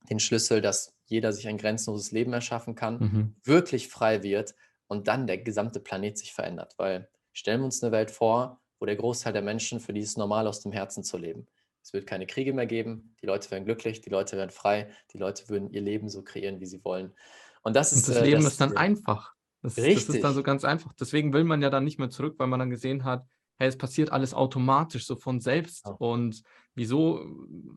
den 0.09 0.19
Schlüssel, 0.19 0.61
dass 0.61 0.95
jeder 1.05 1.33
sich 1.33 1.47
ein 1.47 1.57
grenzenloses 1.57 2.11
Leben 2.11 2.33
erschaffen 2.33 2.75
kann, 2.75 2.99
mhm. 2.99 3.35
wirklich 3.43 3.89
frei 3.89 4.23
wird 4.23 4.55
und 4.87 5.07
dann 5.07 5.27
der 5.27 5.39
gesamte 5.39 5.79
Planet 5.79 6.17
sich 6.17 6.33
verändert. 6.33 6.75
Weil 6.77 7.09
stellen 7.33 7.61
wir 7.61 7.65
uns 7.65 7.83
eine 7.83 7.91
Welt 7.91 8.11
vor, 8.11 8.61
wo 8.79 8.85
der 8.85 8.95
Großteil 8.95 9.33
der 9.33 9.41
Menschen 9.41 9.79
für 9.79 9.93
die 9.93 10.01
es 10.01 10.17
normal 10.17 10.47
aus 10.47 10.61
dem 10.61 10.71
Herzen 10.71 11.03
zu 11.03 11.17
leben. 11.17 11.47
Es 11.81 11.93
wird 11.93 12.07
keine 12.07 12.27
Kriege 12.27 12.53
mehr 12.53 12.65
geben, 12.65 13.15
die 13.21 13.25
Leute 13.25 13.49
werden 13.51 13.65
glücklich, 13.65 14.01
die 14.01 14.09
Leute 14.09 14.37
werden 14.37 14.51
frei, 14.51 14.89
die 15.13 15.17
Leute 15.17 15.49
würden 15.49 15.69
ihr 15.71 15.81
Leben 15.81 16.09
so 16.09 16.23
kreieren, 16.23 16.59
wie 16.59 16.65
sie 16.65 16.83
wollen. 16.83 17.13
Und 17.61 17.75
das 17.75 17.91
ist 17.91 18.07
und 18.07 18.15
das 18.15 18.23
äh, 18.23 18.25
Leben 18.25 18.43
das 18.43 18.53
ist 18.53 18.61
dann 18.61 18.77
einfach. 18.77 19.33
Das, 19.61 19.77
Richtig. 19.77 20.07
das 20.07 20.15
ist 20.15 20.23
dann 20.23 20.33
so 20.33 20.43
ganz 20.43 20.63
einfach. 20.63 20.93
Deswegen 20.93 21.33
will 21.33 21.43
man 21.43 21.61
ja 21.61 21.69
dann 21.69 21.83
nicht 21.83 21.99
mehr 21.99 22.09
zurück, 22.09 22.35
weil 22.37 22.47
man 22.47 22.59
dann 22.59 22.69
gesehen 22.69 23.03
hat, 23.03 23.25
hey, 23.59 23.67
es 23.67 23.77
passiert 23.77 24.11
alles 24.11 24.33
automatisch, 24.33 25.05
so 25.05 25.15
von 25.15 25.41
selbst. 25.41 25.85
Ja. 25.85 25.91
Und 25.91 26.41
wieso 26.75 27.25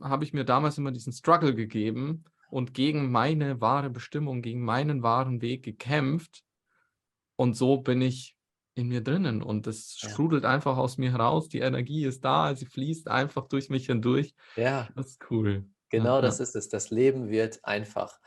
habe 0.01 0.25
ich 0.25 0.33
mir 0.33 0.45
damals 0.45 0.79
immer 0.79 0.93
diesen 0.93 1.13
Struggle 1.13 1.55
gegeben 1.55 2.25
und 2.51 2.73
gegen 2.73 3.11
meine 3.11 3.61
wahre 3.61 3.91
Bestimmung, 3.91 4.43
gegen 4.43 4.63
meinen 4.63 5.03
wahren 5.03 5.43
Weg 5.43 5.65
gekämpft? 5.65 6.45
Und 7.37 7.57
so 7.57 7.79
bin 7.79 8.01
ich 8.01 8.37
in 8.75 8.89
mir 8.89 9.03
drinnen 9.03 9.43
und 9.43 9.67
es 9.67 10.01
ja. 10.01 10.09
sprudelt 10.09 10.45
einfach 10.45 10.77
aus 10.77 10.97
mir 10.97 11.13
heraus. 11.13 11.49
Die 11.49 11.59
Energie 11.59 12.05
ist 12.05 12.25
da, 12.25 12.55
sie 12.55 12.65
fließt 12.67 13.09
einfach 13.09 13.49
durch 13.49 13.69
mich 13.69 13.87
hindurch. 13.87 14.35
Ja. 14.57 14.89
Das 14.95 15.09
ist 15.09 15.31
cool. 15.31 15.67
Genau 15.91 16.17
ja, 16.17 16.21
das 16.23 16.41
ist 16.41 16.55
es. 16.55 16.69
Das 16.69 16.91
Leben 16.91 17.29
wird 17.29 17.65
einfach. 17.65 18.19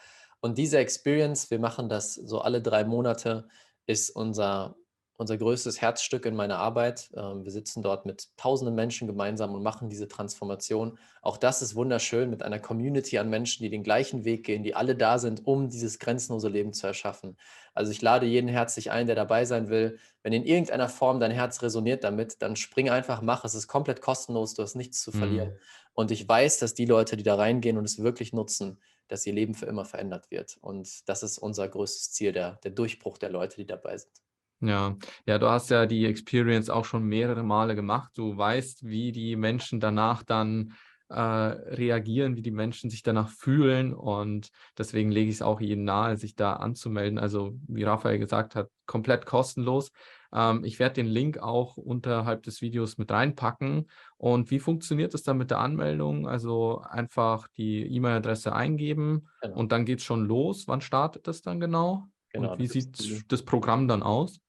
Und 0.42 0.58
diese 0.58 0.78
Experience, 0.78 1.50
wir 1.50 1.60
machen 1.60 1.90
das 1.90 2.14
so 2.14 2.42
alle 2.42 2.62
drei 2.62 2.84
Monate, 2.84 3.48
ist 3.88 4.10
unser 4.12 4.76
unser 5.18 5.38
größtes 5.38 5.82
Herzstück 5.82 6.26
in 6.26 6.36
meiner 6.36 6.58
Arbeit. 6.58 7.10
Ähm, 7.16 7.44
wir 7.44 7.52
sitzen 7.52 7.82
dort 7.82 8.06
mit 8.06 8.30
tausenden 8.38 8.76
Menschen 8.76 9.08
gemeinsam 9.08 9.54
und 9.54 9.64
machen 9.64 9.90
diese 9.90 10.08
Transformation. 10.08 10.98
Auch 11.22 11.38
das 11.38 11.62
ist 11.62 11.76
wunderschön 11.76 12.30
mit 12.30 12.44
einer 12.44 12.60
Community 12.60 13.18
an 13.18 13.30
Menschen, 13.30 13.64
die 13.64 13.70
den 13.70 13.84
gleichen 13.84 14.26
Weg 14.26 14.46
gehen, 14.46 14.64
die 14.64 14.76
alle 14.76 14.96
da 14.96 15.18
sind, 15.18 15.46
um 15.46 15.70
dieses 15.70 16.00
grenzenlose 16.00 16.50
Leben 16.50 16.74
zu 16.74 16.88
erschaffen. 16.88 17.38
Also 17.74 17.92
ich 17.92 18.02
lade 18.02 18.26
jeden 18.26 18.50
herzlich 18.50 18.92
ein, 18.92 19.08
der 19.08 19.16
dabei 19.16 19.46
sein 19.46 19.70
will. 19.70 20.00
Wenn 20.24 20.34
in 20.34 20.46
irgendeiner 20.46 20.90
Form 20.90 21.20
dein 21.20 21.32
Herz 21.32 21.62
resoniert 21.62 22.04
damit, 22.04 22.42
dann 22.42 22.56
spring 22.56 22.90
einfach, 22.90 23.22
mach. 23.22 23.46
Es 23.46 23.56
ist 23.56 23.68
komplett 23.68 24.02
kostenlos, 24.02 24.54
du 24.54 24.64
hast 24.64 24.76
nichts 24.76 25.02
zu 25.02 25.12
verlieren. 25.12 25.50
Mhm. 25.50 25.60
Und 25.94 26.12
ich 26.12 26.28
weiß, 26.28 26.60
dass 26.60 26.74
die 26.74 26.86
Leute, 26.86 27.16
die 27.16 27.24
da 27.24 27.36
reingehen 27.36 27.78
und 27.78 27.86
es 27.86 28.02
wirklich 28.04 28.34
nutzen, 28.34 28.80
dass 29.08 29.26
ihr 29.26 29.34
Leben 29.34 29.54
für 29.54 29.66
immer 29.66 29.86
verändert 29.86 30.30
wird. 30.32 30.58
Und 30.62 31.08
das 31.08 31.24
ist 31.24 31.38
unser 31.38 31.68
größtes 31.70 32.12
Ziel, 32.12 32.32
der, 32.32 32.60
der 32.64 32.72
Durchbruch 32.72 33.18
der 33.18 33.30
Leute, 33.30 33.58
die 33.58 33.66
dabei 33.66 33.98
sind. 33.98 34.25
Ja, 34.62 34.96
ja, 35.26 35.38
du 35.38 35.50
hast 35.50 35.70
ja 35.70 35.86
die 35.86 36.06
Experience 36.06 36.70
auch 36.70 36.86
schon 36.86 37.04
mehrere 37.04 37.44
Male 37.44 37.76
gemacht. 37.76 38.12
Du 38.16 38.38
weißt, 38.38 38.86
wie 38.86 39.12
die 39.12 39.36
Menschen 39.36 39.80
danach 39.80 40.24
dann 40.24 40.74
äh, 41.10 41.20
reagieren, 41.20 42.36
wie 42.36 42.42
die 42.42 42.52
Menschen 42.52 42.90
sich 42.90 43.04
danach 43.04 43.30
fühlen. 43.30 43.94
Und 43.94 44.50
deswegen 44.78 45.12
lege 45.12 45.30
ich 45.30 45.36
es 45.36 45.42
auch 45.42 45.62
jedem 45.62 45.84
nahe, 45.84 46.18
sich 46.18 46.36
da 46.36 46.54
anzumelden. 46.54 47.20
Also, 47.20 47.54
wie 47.68 47.84
Raphael 47.84 48.18
gesagt 48.18 48.56
hat, 48.56 48.70
komplett 48.86 49.26
kostenlos. 49.26 49.92
Ähm, 50.34 50.64
ich 50.64 50.80
werde 50.80 50.96
den 50.96 51.08
Link 51.08 51.38
auch 51.38 51.78
unterhalb 51.78 52.44
des 52.44 52.62
Videos 52.62 52.98
mit 52.98 53.12
reinpacken. 53.12 53.90
Und 54.18 54.52
wie 54.52 54.60
funktioniert 54.60 55.14
es 55.14 55.24
dann 55.24 55.38
mit 55.38 55.52
der 55.52 55.60
Anmeldung? 55.60 56.28
Also 56.28 56.82
einfach 56.82 57.48
die 57.58 57.84
E-Mail-Adresse 57.84 58.54
eingeben 58.54 59.28
genau. 59.42 59.58
und 59.58 59.72
dann 59.72 59.86
geht 59.86 60.00
es 60.00 60.06
schon 60.06 60.26
los. 60.26 60.68
Wann 60.68 60.82
startet 60.82 61.28
das 61.28 61.42
dann 61.42 61.60
genau? 61.60 62.08
genau 62.30 62.52
und 62.54 62.60
wie 62.60 62.68
sieht 62.68 63.32
das 63.32 63.44
Programm 63.44 63.88
dann 63.88 64.04
aus? 64.04 64.40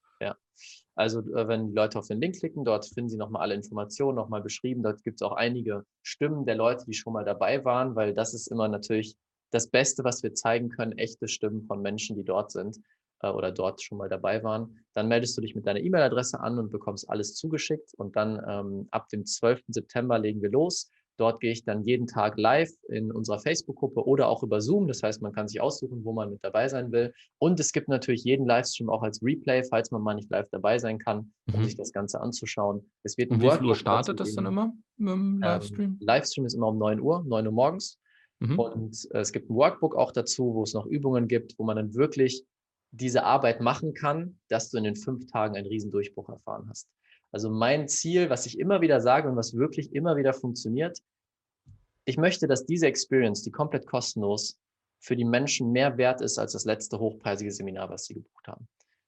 Also 0.96 1.20
äh, 1.20 1.46
wenn 1.46 1.68
die 1.68 1.74
Leute 1.74 1.98
auf 1.98 2.08
den 2.08 2.20
Link 2.20 2.38
klicken, 2.38 2.64
dort 2.64 2.86
finden 2.86 3.10
sie 3.10 3.18
nochmal 3.18 3.42
alle 3.42 3.54
Informationen, 3.54 4.16
nochmal 4.16 4.42
beschrieben. 4.42 4.82
Dort 4.82 5.04
gibt 5.04 5.20
es 5.20 5.22
auch 5.22 5.32
einige 5.32 5.84
Stimmen 6.02 6.46
der 6.46 6.56
Leute, 6.56 6.84
die 6.86 6.94
schon 6.94 7.12
mal 7.12 7.24
dabei 7.24 7.64
waren, 7.64 7.94
weil 7.94 8.14
das 8.14 8.34
ist 8.34 8.48
immer 8.48 8.66
natürlich 8.68 9.16
das 9.50 9.68
Beste, 9.68 10.04
was 10.04 10.22
wir 10.22 10.34
zeigen 10.34 10.70
können, 10.70 10.98
echte 10.98 11.28
Stimmen 11.28 11.62
von 11.62 11.82
Menschen, 11.82 12.16
die 12.16 12.24
dort 12.24 12.50
sind 12.50 12.80
äh, 13.20 13.28
oder 13.28 13.52
dort 13.52 13.82
schon 13.82 13.98
mal 13.98 14.08
dabei 14.08 14.42
waren. 14.42 14.78
Dann 14.94 15.08
meldest 15.08 15.36
du 15.36 15.42
dich 15.42 15.54
mit 15.54 15.66
deiner 15.66 15.80
E-Mail-Adresse 15.80 16.40
an 16.40 16.58
und 16.58 16.72
bekommst 16.72 17.08
alles 17.10 17.34
zugeschickt. 17.34 17.92
Und 17.94 18.16
dann 18.16 18.42
ähm, 18.48 18.88
ab 18.90 19.08
dem 19.10 19.26
12. 19.26 19.64
September 19.68 20.18
legen 20.18 20.40
wir 20.40 20.50
los. 20.50 20.90
Dort 21.18 21.40
gehe 21.40 21.52
ich 21.52 21.64
dann 21.64 21.84
jeden 21.84 22.06
Tag 22.06 22.36
live 22.38 22.70
in 22.88 23.10
unserer 23.10 23.38
Facebook-Gruppe 23.38 24.06
oder 24.06 24.28
auch 24.28 24.42
über 24.42 24.60
Zoom. 24.60 24.86
Das 24.86 25.02
heißt, 25.02 25.22
man 25.22 25.32
kann 25.32 25.48
sich 25.48 25.60
aussuchen, 25.60 26.04
wo 26.04 26.12
man 26.12 26.30
mit 26.30 26.44
dabei 26.44 26.68
sein 26.68 26.92
will. 26.92 27.12
Und 27.38 27.58
es 27.58 27.72
gibt 27.72 27.88
natürlich 27.88 28.24
jeden 28.24 28.46
Livestream 28.46 28.90
auch 28.90 29.02
als 29.02 29.22
Replay, 29.22 29.64
falls 29.64 29.90
man 29.90 30.02
mal 30.02 30.14
nicht 30.14 30.30
live 30.30 30.48
dabei 30.50 30.78
sein 30.78 30.98
kann, 30.98 31.32
um 31.52 31.60
mhm. 31.60 31.64
sich 31.64 31.76
das 31.76 31.92
Ganze 31.92 32.20
anzuschauen. 32.20 32.90
Es 33.02 33.16
wird 33.16 33.30
Und 33.30 33.40
wie 33.40 33.50
viel 33.50 33.66
Uhr 33.66 33.76
startet 33.76 34.20
das 34.20 34.34
dann 34.34 34.46
immer 34.46 34.72
im 34.98 35.08
ähm, 35.08 35.38
Livestream? 35.40 35.80
Ähm, 35.80 35.98
Livestream 36.00 36.46
ist 36.46 36.54
immer 36.54 36.68
um 36.68 36.78
9 36.78 37.00
Uhr, 37.00 37.24
9 37.26 37.46
Uhr 37.46 37.52
morgens. 37.52 37.98
Mhm. 38.40 38.58
Und 38.58 39.08
äh, 39.12 39.20
es 39.20 39.32
gibt 39.32 39.50
ein 39.50 39.54
Workbook 39.54 39.96
auch 39.96 40.12
dazu, 40.12 40.54
wo 40.54 40.62
es 40.64 40.74
noch 40.74 40.86
Übungen 40.86 41.28
gibt, 41.28 41.58
wo 41.58 41.64
man 41.64 41.76
dann 41.76 41.94
wirklich 41.94 42.44
diese 42.90 43.24
Arbeit 43.24 43.60
machen 43.60 43.94
kann, 43.94 44.38
dass 44.48 44.70
du 44.70 44.78
in 44.78 44.84
den 44.84 44.96
fünf 44.96 45.26
Tagen 45.26 45.56
einen 45.56 45.66
Riesendurchbruch 45.66 46.28
erfahren 46.28 46.66
hast. 46.68 46.88
Also 47.36 47.50
mein 47.50 47.86
Ziel, 47.86 48.30
was 48.30 48.46
ich 48.46 48.58
immer 48.58 48.80
wieder 48.80 48.98
sage 48.98 49.28
und 49.28 49.36
was 49.36 49.52
wirklich 49.52 49.94
immer 49.94 50.16
wieder 50.16 50.32
funktioniert, 50.32 51.02
ich 52.06 52.16
möchte, 52.16 52.46
dass 52.46 52.64
diese 52.64 52.86
Experience, 52.86 53.42
die 53.42 53.50
komplett 53.50 53.86
kostenlos 53.86 54.58
für 55.00 55.16
die 55.16 55.26
Menschen 55.26 55.70
mehr 55.70 55.98
wert 55.98 56.22
ist 56.22 56.38
als 56.38 56.52
das 56.52 56.64
letzte 56.64 56.98
hochpreisige 56.98 57.52
Seminar, 57.52 57.90
was 57.90 58.06
sie 58.06 58.14
gebucht 58.14 58.48
haben. 58.48 58.66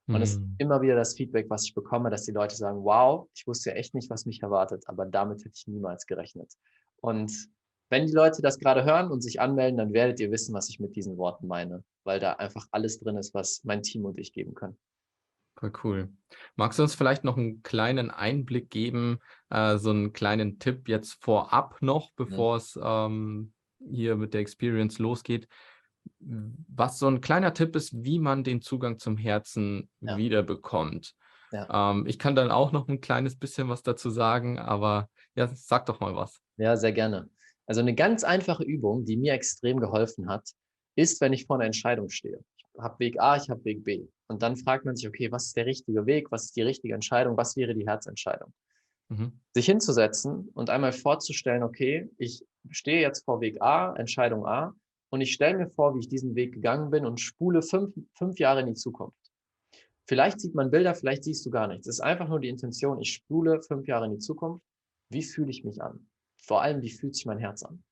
Und 0.09 0.21
es 0.21 0.33
ist 0.33 0.41
mhm. 0.41 0.57
immer 0.59 0.83
wieder 0.83 0.95
das 0.95 1.15
Feedback, 1.15 1.49
was 1.49 1.65
ich 1.65 1.73
bekomme, 1.73 2.11
dass 2.11 2.25
die 2.27 2.33
Leute 2.33 2.55
sagen, 2.55 2.85
wow, 2.85 3.31
ich 3.35 3.47
wusste 3.47 3.71
ja 3.71 3.77
echt 3.77 3.95
nicht, 3.95 4.11
was 4.11 4.27
mich 4.27 4.43
erwartet, 4.43 4.85
aber 4.89 5.07
damit 5.07 5.39
hätte 5.39 5.55
ich 5.57 5.67
niemals 5.67 6.07
gerechnet. 6.07 6.53
Und 7.01 7.33
wenn 7.89 8.05
die 8.05 8.13
Leute 8.13 8.43
das 8.43 8.59
gerade 8.59 8.85
hören 8.85 9.11
und 9.11 9.23
sich 9.23 9.41
anmelden, 9.41 9.79
dann 9.79 9.95
werdet 9.95 10.21
ihr 10.21 10.31
wissen, 10.31 10.55
was 10.55 10.69
ich 10.69 10.81
mit 10.81 10.97
diesen 10.97 11.17
Worten 11.17 11.47
meine, 11.47 11.83
weil 12.05 12.21
da 12.21 12.35
einfach 12.35 12.67
alles 12.73 13.01
drin 13.01 13.17
ist, 13.17 13.33
was 13.33 13.65
mein 13.65 13.83
Team 13.83 14.05
und 14.05 14.19
ich 14.19 14.35
geben 14.35 14.53
können. 14.53 14.77
Voll 15.59 15.73
cool. 15.83 16.09
Magst 16.57 16.79
du 16.79 16.85
uns 16.85 16.95
vielleicht 16.95 17.25
noch 17.25 17.37
einen 17.37 17.63
kleinen 17.63 18.11
Einblick 18.11 18.71
geben, 18.71 19.19
äh, 19.51 19.77
so 19.79 19.91
einen 19.91 20.13
kleinen 20.13 20.59
Tipp 20.59 20.89
jetzt 20.89 21.23
vorab 21.23 21.83
noch, 21.83 22.11
Mhm. 22.11 22.15
bevor 22.17 22.57
es 22.57 22.79
ähm, 22.81 23.53
hier 23.91 24.17
mit 24.17 24.35
der 24.35 24.41
Experience 24.41 24.99
losgeht? 24.99 25.49
Was 26.21 26.99
so 26.99 27.09
ein 27.09 27.21
kleiner 27.21 27.55
Tipp 27.55 27.75
ist, 27.77 28.05
wie 28.05 28.19
man 28.19 28.45
den 28.45 28.61
Zugang 28.63 28.99
zum 28.99 29.17
Herzen 29.17 29.91
Ja. 30.01 30.17
wiederbekommt. 30.17 31.15
Ja. 31.53 31.91
Ähm, 31.91 32.07
ich 32.07 32.19
kann 32.19 32.37
dann 32.37 32.51
auch 32.51 32.73
noch 32.73 32.89
ein 32.89 33.01
kleines 33.01 33.37
bisschen 33.37 33.69
was 33.69 33.83
dazu 33.83 34.11
sagen, 34.11 34.59
aber 34.59 35.09
ja, 35.35 35.49
sag 35.49 35.87
doch 35.87 36.01
mal 36.01 36.15
was. 36.15 36.41
Ja, 36.57 36.77
sehr 36.77 36.93
gerne. 36.93 37.31
Also 37.67 37.81
eine 37.81 37.95
ganz 37.95 38.25
einfache 38.25 38.65
Übung, 38.65 39.05
die 39.05 39.17
mir 39.17 39.33
extrem 39.33 39.81
geholfen 39.81 40.29
hat, 40.29 40.49
ist, 40.95 41.21
wenn 41.21 41.33
ich 41.33 41.47
vor 41.47 41.57
einer 41.57 41.67
Entscheidung 41.67 42.11
stehe. 42.11 42.41
Habe 42.79 42.99
Weg 43.01 43.21
A, 43.21 43.37
ich 43.37 43.51
habe 43.51 43.65
Weg 43.65 43.85
B. 43.85 44.07
Und 44.29 44.43
dann 44.43 44.57
fragt 44.57 44.85
man 44.85 44.97
sich, 44.97 45.09
okay, 45.09 45.33
was 45.33 45.47
ist 45.47 45.57
der 45.57 45.67
richtige 45.67 46.07
Weg? 46.07 46.31
Was 46.31 46.47
ist 46.47 46.57
die 46.57 46.63
richtige 46.63 46.95
Entscheidung? 46.95 47.37
Was 47.37 47.57
wäre 47.57 47.75
die 47.75 47.87
Herzentscheidung? 47.87 48.53
Mhm. 49.09 49.41
Sich 49.55 49.67
hinzusetzen 49.67 50.51
und 50.55 50.71
einmal 50.71 50.93
vorzustellen, 50.93 51.63
okay, 51.63 52.11
ich 52.19 52.45
stehe 52.71 53.01
jetzt 53.01 53.25
vor 53.25 53.41
Weg 53.41 53.61
A, 53.63 53.95
Entscheidung 53.97 54.47
A, 54.47 54.75
und 55.11 55.21
ich 55.21 55.33
stelle 55.33 55.57
mir 55.57 55.71
vor, 55.71 55.95
wie 55.95 56.01
ich 56.01 56.09
diesen 56.09 56.35
Weg 56.35 56.53
gegangen 56.53 56.91
bin 56.91 57.07
und 57.07 57.19
spule 57.19 57.63
fünf, 57.63 57.95
fünf 58.15 58.39
Jahre 58.39 58.61
in 58.61 58.67
die 58.67 58.75
Zukunft. 58.75 59.17
Vielleicht 60.07 60.41
sieht 60.41 60.55
man 60.55 60.71
Bilder, 60.71 60.95
vielleicht 60.95 61.25
siehst 61.25 61.45
du 61.47 61.51
gar 61.51 61.67
nichts. 61.67 61.87
Es 61.87 61.97
ist 61.97 62.01
einfach 62.01 62.29
nur 62.29 62.41
die 62.41 62.49
Intention, 62.49 63.01
ich 63.01 63.13
spule 63.13 63.63
fünf 63.63 63.87
Jahre 63.87 64.07
in 64.07 64.13
die 64.13 64.19
Zukunft. 64.19 64.65
Wie 65.11 65.23
fühle 65.23 65.51
ich 65.51 65.65
mich 65.65 65.83
an? 65.83 66.09
Vor 66.43 66.63
allem, 66.63 66.83
wie 66.83 66.91
fühlt 66.91 67.15
sich 67.15 67.27
mein 67.27 67.39
Herz 67.39 67.63
an? 67.63 67.83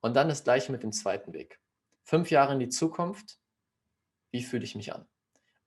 Und 0.00 0.14
dann 0.14 0.28
das 0.28 0.44
gleiche 0.44 0.72
mit 0.72 0.82
dem 0.82 0.92
zweiten 0.92 1.32
Weg. 1.32 1.58
Fünf 2.04 2.30
Jahre 2.30 2.52
in 2.52 2.60
die 2.60 2.68
Zukunft, 2.68 3.38
wie 4.36 4.42
fühle 4.42 4.64
ich 4.64 4.74
mich 4.76 4.92
an? 4.94 5.06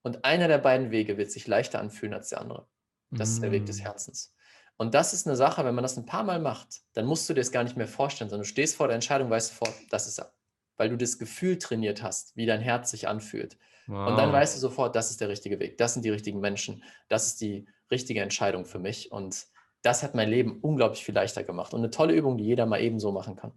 Und 0.04 0.24
einer 0.24 0.48
der 0.48 0.60
beiden 0.60 0.92
Wege 0.92 1.18
wird 1.18 1.32
sich 1.32 1.48
leichter 1.48 1.80
anfühlen 1.80 2.14
als 2.14 2.30
der 2.30 2.40
andere. 2.42 2.68
Das 3.12 3.30
ist 3.30 3.42
der 3.42 3.52
Weg 3.52 3.66
des 3.66 3.80
Mm. 3.80 3.84
Herzens. 3.84 4.34
Und 4.78 4.94
das 4.94 5.14
ist 5.14 5.26
eine 5.28 5.36
Sache, 5.36 5.66
wenn 5.66 5.74
man 5.76 5.82
das 5.84 5.98
ein 5.98 6.06
paar 6.06 6.24
Mal 6.24 6.40
macht, 6.40 6.82
dann 6.94 7.06
musst 7.06 7.28
du 7.28 7.34
dir 7.34 7.42
das 7.42 7.52
gar 7.52 7.64
nicht 7.64 7.76
mehr 7.76 7.88
vorstellen, 7.88 8.30
sondern 8.30 8.44
du 8.46 8.50
stehst 8.50 8.76
vor 8.76 8.88
der 8.88 8.94
Entscheidung, 8.96 9.30
weißt 9.30 9.50
sofort, 9.50 9.74
das 9.90 10.08
ist 10.08 10.20
er. 10.20 10.32
Weil 10.78 10.90
du 10.90 10.96
das 10.98 11.18
Gefühl 11.18 11.58
trainiert 11.58 12.04
hast, 12.04 12.38
wie 12.38 12.46
dein 12.46 12.62
Herz 12.62 12.92
sich 12.92 13.08
anfühlt. 13.08 13.58
Und 13.88 14.16
dann 14.18 14.30
Wow. 14.30 14.34
weißt 14.34 14.56
du 14.56 14.60
sofort, 14.60 14.96
das 14.96 15.10
ist 15.10 15.20
der 15.20 15.30
richtige 15.30 15.60
Weg, 15.60 15.78
das 15.80 15.94
sind 15.94 16.06
die 16.06 16.12
richtigen 16.12 16.40
Menschen, 16.40 16.84
das 17.10 17.26
ist 17.26 17.42
die 17.42 17.66
richtige 17.90 18.22
Entscheidung 18.22 18.66
für 18.66 18.78
mich. 18.80 19.12
Und 19.12 19.48
das 19.82 20.04
hat 20.04 20.14
mein 20.14 20.30
Leben 20.30 20.60
unglaublich 20.62 21.04
viel 21.04 21.16
leichter 21.16 21.44
gemacht. 21.44 21.74
Und 21.74 21.80
eine 21.82 21.90
tolle 21.90 22.14
Übung, 22.14 22.38
die 22.38 22.46
jeder 22.46 22.68
mal 22.68 22.80
ebenso 22.80 23.12
machen 23.12 23.36
kann. 23.36 23.52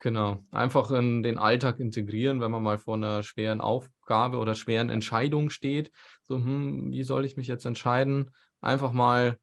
Genau, 0.00 0.44
einfach 0.52 0.92
in 0.92 1.24
den 1.24 1.38
Alltag 1.38 1.80
integrieren, 1.80 2.40
wenn 2.40 2.52
man 2.52 2.62
mal 2.62 2.78
vor 2.78 2.94
einer 2.94 3.24
schweren 3.24 3.60
Aufgabe 3.60 4.38
oder 4.38 4.54
schweren 4.54 4.90
Entscheidung 4.90 5.50
steht. 5.50 5.90
So, 6.22 6.36
hm, 6.36 6.92
wie 6.92 7.02
soll 7.02 7.24
ich 7.24 7.36
mich 7.36 7.48
jetzt 7.48 7.66
entscheiden? 7.66 8.30
Einfach 8.60 8.92
mal 8.92 9.38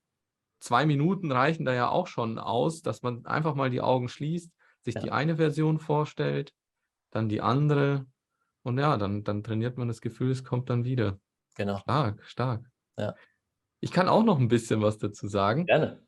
zwei 0.59 0.85
Minuten 0.85 1.31
reichen 1.31 1.65
da 1.65 1.73
ja 1.73 1.89
auch 1.89 2.07
schon 2.07 2.39
aus, 2.39 2.81
dass 2.81 3.01
man 3.01 3.25
einfach 3.25 3.55
mal 3.55 3.69
die 3.69 3.81
Augen 3.81 4.07
schließt, 4.07 4.51
sich 4.81 4.95
Ja. 4.95 5.01
die 5.01 5.11
eine 5.11 5.35
Version 5.37 5.79
vorstellt, 5.79 6.53
dann 7.11 7.27
die 7.27 7.41
andere 7.41 8.05
und 8.63 8.79
ja, 8.79 8.97
dann, 8.97 9.23
dann 9.23 9.43
trainiert 9.43 9.77
man 9.77 9.87
das 9.89 10.01
Gefühl, 10.01 10.31
es 10.31 10.43
kommt 10.43 10.69
dann 10.69 10.85
wieder. 10.85 11.19
Genau. 11.55 11.77
Stark, 11.79 12.23
stark. 12.25 12.65
Ja. 12.97 13.15
Ich 13.81 13.91
kann 13.91 14.07
auch 14.07 14.23
noch 14.23 14.39
ein 14.39 14.47
bisschen 14.47 14.81
was 14.81 14.97
dazu 14.97 15.27
sagen 15.27 15.65
Gerne. 15.65 16.04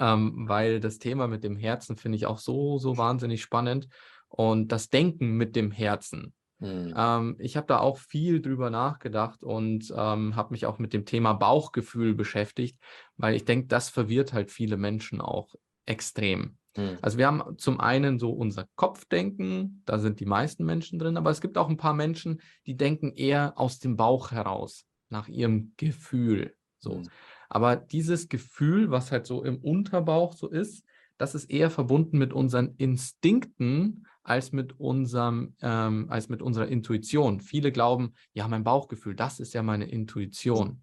Ähm, 0.00 0.48
weil 0.48 0.80
das 0.80 0.98
Thema 0.98 1.28
mit 1.28 1.44
dem 1.44 1.56
Herzen 1.56 1.96
finde 1.96 2.16
ich 2.16 2.26
auch 2.26 2.38
so, 2.38 2.78
so 2.78 2.96
wahnsinnig 2.96 3.42
spannend. 3.42 3.88
Und 4.28 4.72
das 4.72 4.90
Denken 4.90 5.32
mit 5.36 5.56
dem 5.56 5.70
Herzen. 5.70 6.32
Hm. 6.60 6.94
Ähm, 6.96 7.36
ich 7.38 7.56
habe 7.56 7.66
da 7.66 7.78
auch 7.78 7.98
viel 7.98 8.40
drüber 8.40 8.70
nachgedacht 8.70 9.42
und 9.42 9.92
ähm, 9.96 10.36
habe 10.36 10.52
mich 10.52 10.66
auch 10.66 10.78
mit 10.78 10.92
dem 10.92 11.04
Thema 11.04 11.32
Bauchgefühl 11.32 12.14
beschäftigt, 12.14 12.78
weil 13.16 13.34
ich 13.34 13.44
denke, 13.44 13.66
das 13.68 13.88
verwirrt 13.88 14.32
halt 14.32 14.50
viele 14.50 14.76
Menschen 14.76 15.20
auch 15.20 15.54
extrem. 15.86 16.56
Hm. 16.76 16.98
Also 17.02 17.18
wir 17.18 17.26
haben 17.26 17.58
zum 17.58 17.80
einen 17.80 18.18
so 18.18 18.30
unser 18.30 18.66
Kopfdenken, 18.76 19.82
da 19.86 19.98
sind 19.98 20.20
die 20.20 20.26
meisten 20.26 20.64
Menschen 20.64 20.98
drin, 20.98 21.16
aber 21.16 21.30
es 21.30 21.40
gibt 21.40 21.58
auch 21.58 21.68
ein 21.68 21.78
paar 21.78 21.94
Menschen, 21.94 22.40
die 22.66 22.76
denken 22.76 23.12
eher 23.12 23.54
aus 23.58 23.78
dem 23.78 23.96
Bauch 23.96 24.30
heraus, 24.30 24.84
nach 25.08 25.28
ihrem 25.28 25.72
Gefühl. 25.76 26.54
So. 26.78 26.96
Hm. 26.96 27.08
Aber 27.50 27.76
dieses 27.76 28.28
Gefühl, 28.28 28.90
was 28.90 29.10
halt 29.10 29.26
so 29.26 29.42
im 29.42 29.58
Unterbauch 29.58 30.32
so 30.32 30.48
ist, 30.48 30.84
das 31.18 31.34
ist 31.34 31.50
eher 31.50 31.68
verbunden 31.68 32.16
mit 32.16 32.32
unseren 32.32 32.76
Instinkten 32.78 34.06
als 34.22 34.52
mit 34.52 34.78
unserem, 34.78 35.54
ähm, 35.60 36.06
als 36.08 36.28
mit 36.28 36.42
unserer 36.42 36.68
Intuition. 36.68 37.40
Viele 37.40 37.72
glauben, 37.72 38.14
ja, 38.32 38.46
mein 38.46 38.64
Bauchgefühl, 38.64 39.16
das 39.16 39.40
ist 39.40 39.52
ja 39.52 39.62
meine 39.62 39.86
Intuition. 39.90 40.82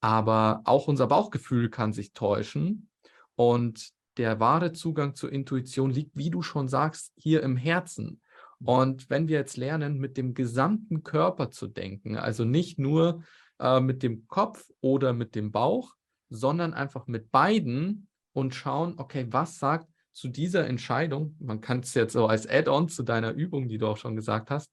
Aber 0.00 0.62
auch 0.64 0.86
unser 0.86 1.08
Bauchgefühl 1.08 1.68
kann 1.68 1.92
sich 1.92 2.12
täuschen 2.12 2.88
und 3.34 3.90
der 4.16 4.38
wahre 4.38 4.72
Zugang 4.72 5.16
zur 5.16 5.32
Intuition 5.32 5.90
liegt, 5.90 6.16
wie 6.16 6.30
du 6.30 6.42
schon 6.42 6.68
sagst, 6.68 7.12
hier 7.16 7.42
im 7.42 7.56
Herzen. 7.56 8.20
Und 8.64 9.10
wenn 9.10 9.28
wir 9.28 9.38
jetzt 9.38 9.56
lernen, 9.56 9.98
mit 9.98 10.16
dem 10.16 10.34
gesamten 10.34 11.02
Körper 11.02 11.50
zu 11.50 11.66
denken, 11.66 12.16
also 12.16 12.44
nicht 12.44 12.78
nur 12.78 13.22
äh, 13.58 13.80
mit 13.80 14.02
dem 14.02 14.26
Kopf 14.28 14.70
oder 14.80 15.12
mit 15.12 15.34
dem 15.34 15.52
Bauch, 15.52 15.94
sondern 16.30 16.74
einfach 16.74 17.06
mit 17.06 17.30
beiden 17.30 18.08
und 18.32 18.54
schauen, 18.54 18.94
okay, 18.98 19.26
was 19.30 19.58
sagt 19.58 19.88
zu 20.12 20.28
dieser 20.28 20.66
Entscheidung, 20.66 21.36
man 21.38 21.60
kann 21.60 21.80
es 21.80 21.94
jetzt 21.94 22.12
so 22.12 22.26
als 22.26 22.48
Add-on 22.48 22.88
zu 22.88 23.02
deiner 23.02 23.32
Übung, 23.32 23.68
die 23.68 23.78
du 23.78 23.86
auch 23.86 23.96
schon 23.96 24.16
gesagt 24.16 24.50
hast, 24.50 24.72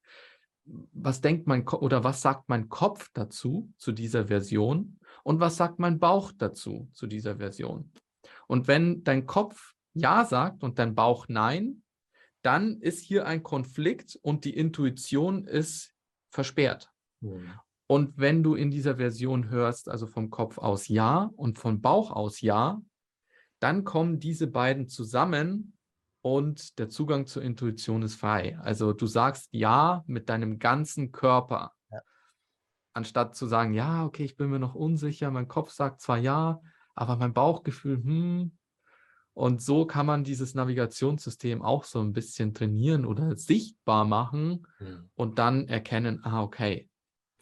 was 0.66 1.22
denkt 1.22 1.46
mein 1.48 1.66
Ko 1.66 1.78
oder 1.78 2.04
was 2.04 2.22
sagt 2.22 2.50
mein 2.50 2.70
Kopf 2.70 3.10
dazu, 3.14 3.72
zu 3.78 3.92
dieser 3.92 4.28
Version 4.28 5.00
und 5.24 5.40
was 5.40 5.58
sagt 5.58 5.80
mein 5.80 6.00
Bauch 6.00 6.32
dazu, 6.32 6.90
zu 6.94 7.06
dieser 7.08 7.38
Version. 7.38 7.92
Und 8.48 8.68
wenn 8.68 9.04
dein 9.04 9.26
Kopf 9.26 9.74
Ja 9.94 10.26
sagt 10.26 10.64
und 10.64 10.80
dein 10.80 10.96
Bauch 10.96 11.28
Nein, 11.28 11.84
dann 12.42 12.80
ist 12.82 13.04
hier 13.04 13.26
ein 13.26 13.44
Konflikt 13.44 14.20
und 14.22 14.46
die 14.46 14.56
Intuition 14.56 15.46
ist 15.46 15.94
versperrt. 16.30 16.92
Hm. 17.22 17.52
Und 17.88 18.18
wenn 18.18 18.42
du 18.42 18.56
in 18.56 18.72
dieser 18.72 18.96
Version 18.98 19.50
hörst, 19.50 19.90
also 19.90 20.08
vom 20.08 20.30
Kopf 20.30 20.58
aus 20.58 20.88
Ja 20.88 21.30
und 21.36 21.60
vom 21.60 21.82
Bauch 21.82 22.12
aus 22.12 22.42
Ja, 22.42 22.82
dann 23.60 23.84
kommen 23.84 24.20
diese 24.20 24.48
beiden 24.48 24.88
zusammen 24.88 25.78
und 26.22 26.80
der 26.80 26.90
Zugang 26.90 27.28
zur 27.28 27.44
Intuition 27.44 28.02
ist 28.02 28.16
frei. 28.16 28.58
Also 28.60 28.94
du 28.94 29.06
sagst 29.06 29.50
Ja 29.52 30.04
mit 30.08 30.30
deinem 30.30 30.58
ganzen 30.58 31.12
Körper. 31.12 31.74
Ja. 31.92 32.00
Anstatt 32.94 33.36
zu 33.36 33.46
sagen, 33.46 33.74
ja, 33.74 34.06
okay, 34.06 34.24
ich 34.24 34.36
bin 34.36 34.50
mir 34.50 34.60
noch 34.60 34.74
unsicher, 34.74 35.30
mein 35.30 35.48
Kopf 35.48 35.72
sagt 35.72 36.02
zwar 36.02 36.18
Ja, 36.18 36.62
aber 36.96 37.18
mein 37.18 37.34
Bauchgefühl, 37.34 37.98
hm. 37.98 38.58
Und 39.34 39.62
so 39.62 39.86
kann 39.86 40.06
man 40.06 40.24
dieses 40.24 40.56
Navigationssystem 40.56 41.62
auch 41.62 41.84
so 41.84 42.00
ein 42.00 42.14
bisschen 42.14 42.54
trainieren 42.54 43.06
oder 43.06 43.36
sichtbar 43.36 44.06
machen 44.06 44.66
Hm. 44.78 45.10
und 45.14 45.38
dann 45.38 45.68
erkennen, 45.68 46.22
ah, 46.24 46.42
okay, 46.42 46.90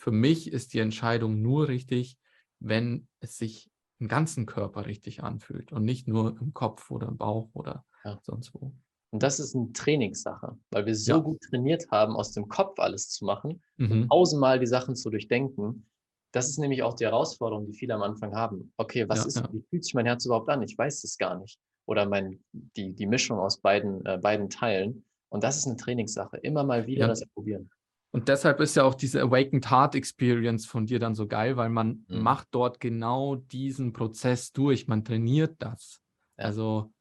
für 0.03 0.11
mich 0.11 0.51
ist 0.51 0.73
die 0.73 0.79
Entscheidung 0.79 1.41
nur 1.41 1.69
richtig, 1.69 2.17
wenn 2.59 3.07
es 3.21 3.37
sich 3.37 3.71
im 3.99 4.09
ganzen 4.09 4.45
Körper 4.45 4.85
richtig 4.85 5.23
anfühlt 5.23 5.71
und 5.71 5.85
nicht 5.85 6.09
nur 6.09 6.37
im 6.41 6.53
Kopf 6.53 6.91
oder 6.91 7.07
im 7.07 7.15
Bauch 7.15 7.51
oder 7.53 7.85
Ja. 8.03 8.19
sonst 8.21 8.53
wo. 8.53 8.73
Und 9.11 9.23
das 9.23 9.39
ist 9.39 9.55
eine 9.55 9.71
Trainingssache, 9.71 10.57
weil 10.71 10.85
wir 10.85 10.93
so 10.93 11.13
Ja. 11.13 11.19
gut 11.19 11.39
trainiert 11.49 11.89
haben, 11.89 12.17
aus 12.17 12.33
dem 12.33 12.49
Kopf 12.49 12.79
alles 12.79 13.07
zu 13.11 13.23
machen, 13.23 13.63
Mhm. 13.77 14.09
tausendmal 14.09 14.59
die 14.59 14.67
Sachen 14.67 14.97
zu 14.97 15.09
durchdenken. 15.09 15.85
Das 16.33 16.49
ist 16.49 16.59
nämlich 16.59 16.83
auch 16.83 16.95
die 16.95 17.05
Herausforderung, 17.05 17.65
die 17.67 17.73
viele 17.73 17.93
am 17.93 18.01
Anfang 18.01 18.35
haben. 18.35 18.73
Okay, 18.75 19.07
was 19.07 19.19
Ja, 19.19 19.25
ist, 19.25 19.53
wie 19.53 19.63
fühlt 19.69 19.85
sich 19.85 19.93
mein 19.93 20.05
Herz 20.05 20.25
überhaupt 20.25 20.49
an? 20.49 20.63
Ich 20.63 20.77
weiß 20.77 21.05
es 21.05 21.17
gar 21.17 21.39
nicht. 21.39 21.59
Oder 21.85 22.07
mein, 22.07 22.43
die, 22.51 22.91
die 22.93 23.05
Mischung 23.05 23.39
aus 23.39 23.61
beiden, 23.61 24.05
äh, 24.05 24.17
beiden 24.17 24.49
Teilen. 24.49 25.05
Und 25.29 25.45
das 25.45 25.55
ist 25.57 25.65
eine 25.67 25.77
Trainingssache. 25.77 26.37
Immer 26.37 26.65
mal 26.65 26.87
wieder 26.87 27.07
das 27.07 27.25
probieren. 27.33 27.69
Und 28.15 28.27
deshalb 28.27 28.59
ist 28.59 28.75
ja 28.75 28.83
auch 28.83 28.93
diese 28.93 29.21
Awakened 29.21 29.71
Heart 29.71 29.95
Experience 29.95 30.67
von 30.67 30.85
dir 30.85 30.99
dann 30.99 31.15
so 31.15 31.27
geil, 31.27 31.57
weil 31.57 31.69
man 31.69 32.05
Mhm. 32.07 32.21
macht 32.21 32.49
dort 32.51 32.79
genau 32.79 33.35
diesen 33.35 33.91
Prozess 33.91 34.51
durch. 34.51 34.87
Man 34.87 35.03
trainiert 35.03 35.55
das. 35.59 35.99
Ja. 36.37 36.45
Also 36.45 36.93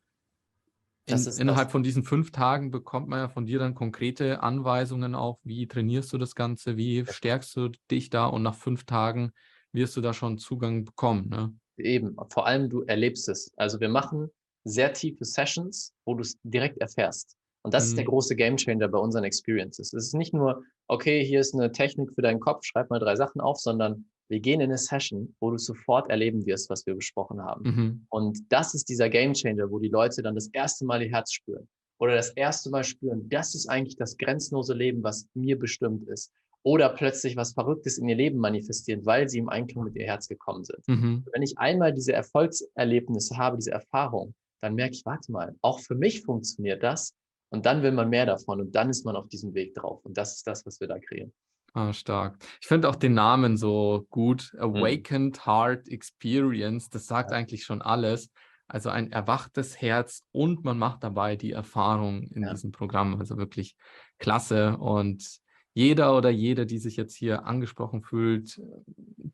in, 1.07 1.13
Das 1.25 1.39
innerhalb 1.39 1.67
das. 1.67 1.73
von 1.73 1.83
diesen 1.83 2.05
fünf 2.05 2.31
Tagen 2.31 2.71
bekommt 2.71 3.09
man 3.09 3.19
ja 3.19 3.29
von 3.29 3.45
dir 3.45 3.59
dann 3.59 3.75
konkrete 3.75 4.43
Anweisungen 4.43 5.15
auch, 5.15 5.39
wie 5.43 5.67
trainierst 5.67 6.13
du 6.13 6.19
das 6.19 6.35
Ganze, 6.35 6.77
wie 6.77 7.05
stärkst 7.07 7.55
du 7.57 7.71
dich 7.91 8.09
da 8.09 8.27
und 8.27 8.43
nach 8.43 8.55
fünf 8.55 8.85
Tagen 8.85 9.33
wirst 9.73 9.97
du 9.97 10.01
da 10.01 10.15
schon 10.15 10.39
Zugang 10.39 10.85
bekommen. 10.85 11.29
Ne? 11.29 11.55
Eben, 11.77 12.17
vor 12.31 12.47
allem 12.47 12.71
du 12.71 12.83
erlebst 12.83 13.29
es. 13.29 13.53
Also 13.57 13.81
wir 13.81 13.89
machen 13.89 14.31
sehr 14.65 14.93
tiefe 14.93 15.25
Sessions, 15.25 15.93
wo 16.07 16.15
du 16.15 16.23
es 16.23 16.39
direkt 16.43 16.79
erfährst. 16.79 17.37
Und 17.65 17.73
das 17.75 17.87
ist 17.87 17.97
der 17.97 18.05
Mhm. 18.05 18.09
große 18.09 18.35
Gamechanger 18.37 18.89
bei 18.89 18.99
unseren 18.99 19.25
Experiences. 19.25 19.93
Es 19.93 20.07
ist 20.09 20.15
nicht 20.15 20.35
nur, 20.35 20.65
okay, 20.89 21.25
hier 21.25 21.41
ist 21.41 21.55
eine 21.55 21.71
Technik 21.73 22.13
für 22.15 22.23
deinen 22.23 22.41
Kopf, 22.41 22.65
schreib 22.65 22.91
mal 22.91 22.99
drei 22.99 23.15
Sachen 23.17 23.41
auf, 23.41 23.59
sondern 23.59 24.07
wir 24.29 24.41
gehen 24.41 24.61
in 24.61 24.71
eine 24.71 24.79
Session, 24.79 25.35
wo 25.41 25.51
du 25.51 25.59
sofort 25.59 26.09
erleben 26.11 26.45
wirst, 26.47 26.71
was 26.71 26.87
wir 26.87 26.95
besprochen 26.95 27.41
haben. 27.43 27.65
Mhm. 27.65 28.07
Und 28.09 28.39
das 28.53 28.75
ist 28.75 28.89
dieser 28.89 29.09
Gamechanger, 29.11 29.71
wo 29.71 29.79
die 29.79 29.89
Leute 29.91 30.23
dann 30.23 30.35
das 30.35 30.49
erste 30.53 30.85
Mal 30.87 31.03
ihr 31.03 31.11
Herz 31.11 31.33
spüren. 31.33 31.69
Oder 31.99 32.17
das 32.17 32.31
erste 32.31 32.71
Mal 32.71 32.83
spüren, 32.83 33.29
das 33.29 33.55
ist 33.55 33.69
eigentlich 33.69 33.97
das 33.97 34.17
grenzenlose 34.17 34.75
Leben, 34.75 35.03
was 35.05 35.29
mir 35.35 35.59
bestimmt 35.59 36.09
ist. 36.09 36.33
oder 36.65 36.91
plötzlich 36.91 37.35
was 37.37 37.55
Verrücktes 37.55 37.99
in 37.99 38.09
ihr 38.09 38.15
Leben 38.15 38.39
manifestieren, 38.39 39.05
weil 39.05 39.29
sie 39.29 39.39
im 39.39 39.49
Einklang 39.49 39.83
mit 39.85 39.97
ihr 39.97 40.05
Herz 40.07 40.29
gekommen 40.29 40.63
sind. 40.63 40.79
Mhm. 40.87 41.25
Wenn 41.33 41.43
ich 41.43 41.59
einmal 41.59 41.93
diese 41.93 42.13
Erfolgserlebnisse 42.13 43.37
habe, 43.37 43.57
diese 43.57 43.73
Erfahrung, 43.73 44.35
dann 44.61 44.77
merke 44.77 44.95
ich, 44.95 45.05
warte 45.05 45.33
mal, 45.33 45.57
auch 45.61 45.81
für 45.81 45.97
mich 45.97 46.23
funktioniert 46.23 46.83
das. 46.85 47.15
Und 47.53 47.67
dann 47.67 47.83
will 47.83 47.93
man 47.93 48.09
mehr 48.09 48.25
davon 48.25 48.63
und 48.63 48.75
dann 48.75 48.89
ist 48.89 49.05
man 49.05 49.15
auf 49.15 49.29
diesem 49.29 49.53
Weg 49.53 49.75
drauf. 49.75 50.03
Und 50.05 50.17
das 50.17 50.37
ist 50.37 50.47
das, 50.47 50.65
was 50.65 50.81
wir 50.81 50.89
da 50.89 50.99
kreieren. 50.99 51.33
Ah, 51.75 51.93
stark. 51.93 52.39
Ich 52.61 52.67
finde 52.67 52.89
auch 52.89 52.97
den 52.97 53.13
Namen 53.13 53.59
so 53.59 54.07
gut. 54.09 54.53
Mhm. 54.55 54.61
Awakened 54.61 55.37
mhm. 55.37 55.47
Heart 55.47 55.89
Experience. 55.89 56.89
Das 56.89 57.07
sagt 57.07 57.31
ja. 57.31 57.37
eigentlich 57.37 57.65
schon 57.65 57.83
alles. 57.83 58.31
Also 58.69 58.89
ein 58.89 59.13
erwachtes 59.13 59.81
Herz 59.83 60.25
und 60.33 60.65
man 60.65 60.79
macht 60.79 61.05
dabei 61.05 61.37
die 61.37 61.53
Erfahrung 61.53 62.23
in 62.23 62.45
ja. 62.45 62.53
diesem 62.53 62.73
Programm. 62.73 63.19
Also 63.19 63.37
wirklich 63.37 63.77
klasse. 64.19 64.79
Und 64.79 65.41
jeder 65.75 66.17
oder 66.17 66.31
jede, 66.31 66.65
die 66.65 66.79
sich 66.79 66.97
jetzt 66.97 67.15
hier 67.15 67.45
angesprochen 67.45 68.03
fühlt, 68.03 68.59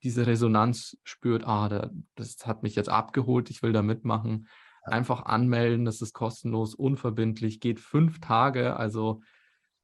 diese 0.03 0.27
Resonanz 0.27 0.97
spürt, 1.05 1.45
ah, 1.45 1.89
das 2.17 2.37
hat 2.47 2.65
mich 2.65 2.75
jetzt 2.75 2.89
abgeholt, 2.89 3.49
ich 3.51 3.63
will 3.63 3.73
da 3.73 3.83
mitmachen. 3.83 4.49
Einfach 4.89 5.25
anmelden, 5.25 5.85
das 5.85 6.03
ist 6.03 6.13
kostenlos, 6.13 6.75
unverbindlich, 6.75 7.61
geht 7.61 7.81
fünf 7.81 8.21
Tage. 8.21 8.77
Also 8.77 9.21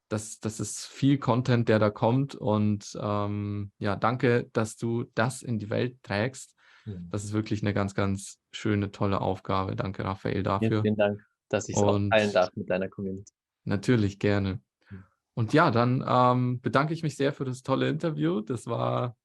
das, 0.09 0.39
das 0.41 0.61
ist 0.61 0.87
viel 0.87 1.19
Content, 1.19 1.69
der 1.69 1.79
da 1.79 1.91
kommt. 1.91 2.35
Und 2.35 2.97
ähm, 3.01 3.73
ja, 3.79 3.97
danke, 3.97 4.49
dass 4.53 4.77
du 4.77 5.05
das 5.15 5.43
in 5.43 5.59
die 5.59 5.71
Welt 5.71 6.03
trägst. 6.03 6.55
Mhm. 6.85 7.09
Das 7.11 7.25
ist 7.25 7.33
wirklich 7.33 7.63
eine 7.63 7.75
ganz, 7.75 7.95
ganz 7.95 8.39
schöne, 8.53 8.91
tolle 8.91 9.21
Aufgabe. 9.21 9.77
Danke, 9.77 10.05
Raphael, 10.05 10.43
dafür. 10.43 10.69
Vielen, 10.69 10.83
vielen 10.83 10.97
Dank, 10.97 11.27
dass 11.49 11.69
ich 11.69 11.77
es 11.77 11.83
auch 11.83 11.99
teilen 12.11 12.33
darf 12.33 12.51
mit 12.55 12.71
deiner 12.71 12.89
Community. 12.89 13.33
Natürlich, 13.65 14.19
gerne. 14.19 14.61
Mhm. 14.91 15.05
Und 15.35 15.53
ja, 15.53 15.71
dann 15.71 16.05
ähm, 16.07 16.61
bedanke 16.61 16.93
ich 16.95 17.03
mich 17.03 17.17
sehr 17.17 17.33
für 17.33 17.45
das 17.45 17.63
tolle 17.63 17.89
Interview. 17.89 18.41
Das 18.41 18.67
war 18.67 19.17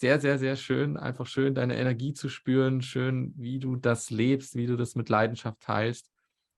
sehr, 0.00 0.20
sehr, 0.20 0.38
sehr 0.38 0.56
schön. 0.56 0.96
Einfach 0.96 1.26
schön, 1.26 1.54
deine 1.54 1.76
Energie 1.76 2.14
zu 2.14 2.28
spüren. 2.28 2.82
Schön, 2.82 3.34
wie 3.36 3.58
du 3.58 3.76
das 3.76 4.10
lebst, 4.10 4.56
wie 4.56 4.66
du 4.66 4.76
das 4.76 4.94
mit 4.94 5.08
Leidenschaft 5.08 5.60
teilst 5.60 6.10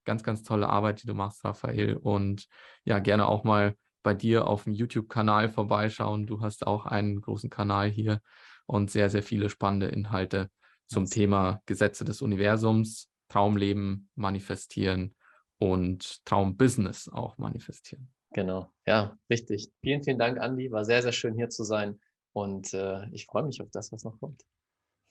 ganz, 0.04 0.22
ganz 0.22 0.42
tolle 0.42 0.68
Arbeit, 0.68 1.02
die 1.02 1.06
du 1.06 1.14
machst, 1.14 1.44
Raphael. 1.44 1.96
Und 1.96 2.48
ja, 2.84 2.98
gerne 2.98 3.26
auch 3.26 3.44
mal 3.44 3.74
bei 4.02 4.14
dir 4.14 4.46
auf 4.46 4.64
dem 4.64 4.74
YouTube-Kanal 4.74 5.48
vorbeischauen. 5.48 6.26
Du 6.26 6.40
hast 6.40 6.66
auch 6.66 6.86
einen 6.86 7.20
großen 7.20 7.50
Kanal 7.50 7.88
hier 7.88 8.20
und 8.66 8.90
sehr, 8.90 9.10
sehr 9.10 9.22
viele 9.22 9.48
spannende 9.48 9.86
Inhalte 9.86 10.50
zum. 10.88 11.06
Thema 11.06 11.62
Gesetze 11.66 12.04
des 12.04 12.20
Universums, 12.20 13.08
Traumleben 13.28 14.10
manifestieren 14.14 15.14
und 15.58 16.22
Traumbusiness 16.26 17.08
auch 17.08 17.38
manifestieren. 17.38 18.12
Genau, 18.34 18.70
ja, 18.86 19.16
richtig. 19.30 19.70
Vielen, 19.80 20.02
vielen 20.02 20.18
Dank, 20.18 20.38
Andi. 20.38 20.70
War 20.70 20.84
sehr, 20.84 21.00
sehr 21.02 21.12
schön 21.12 21.34
hier 21.34 21.48
zu 21.48 21.64
sein 21.64 21.98
und 22.32 22.72
äh, 22.74 23.08
ich 23.10 23.26
freue 23.26 23.42
mich 23.42 23.60
auf 23.60 23.70
das, 23.70 23.92
was 23.92 24.04
noch 24.04 24.18
kommt. 24.20 24.44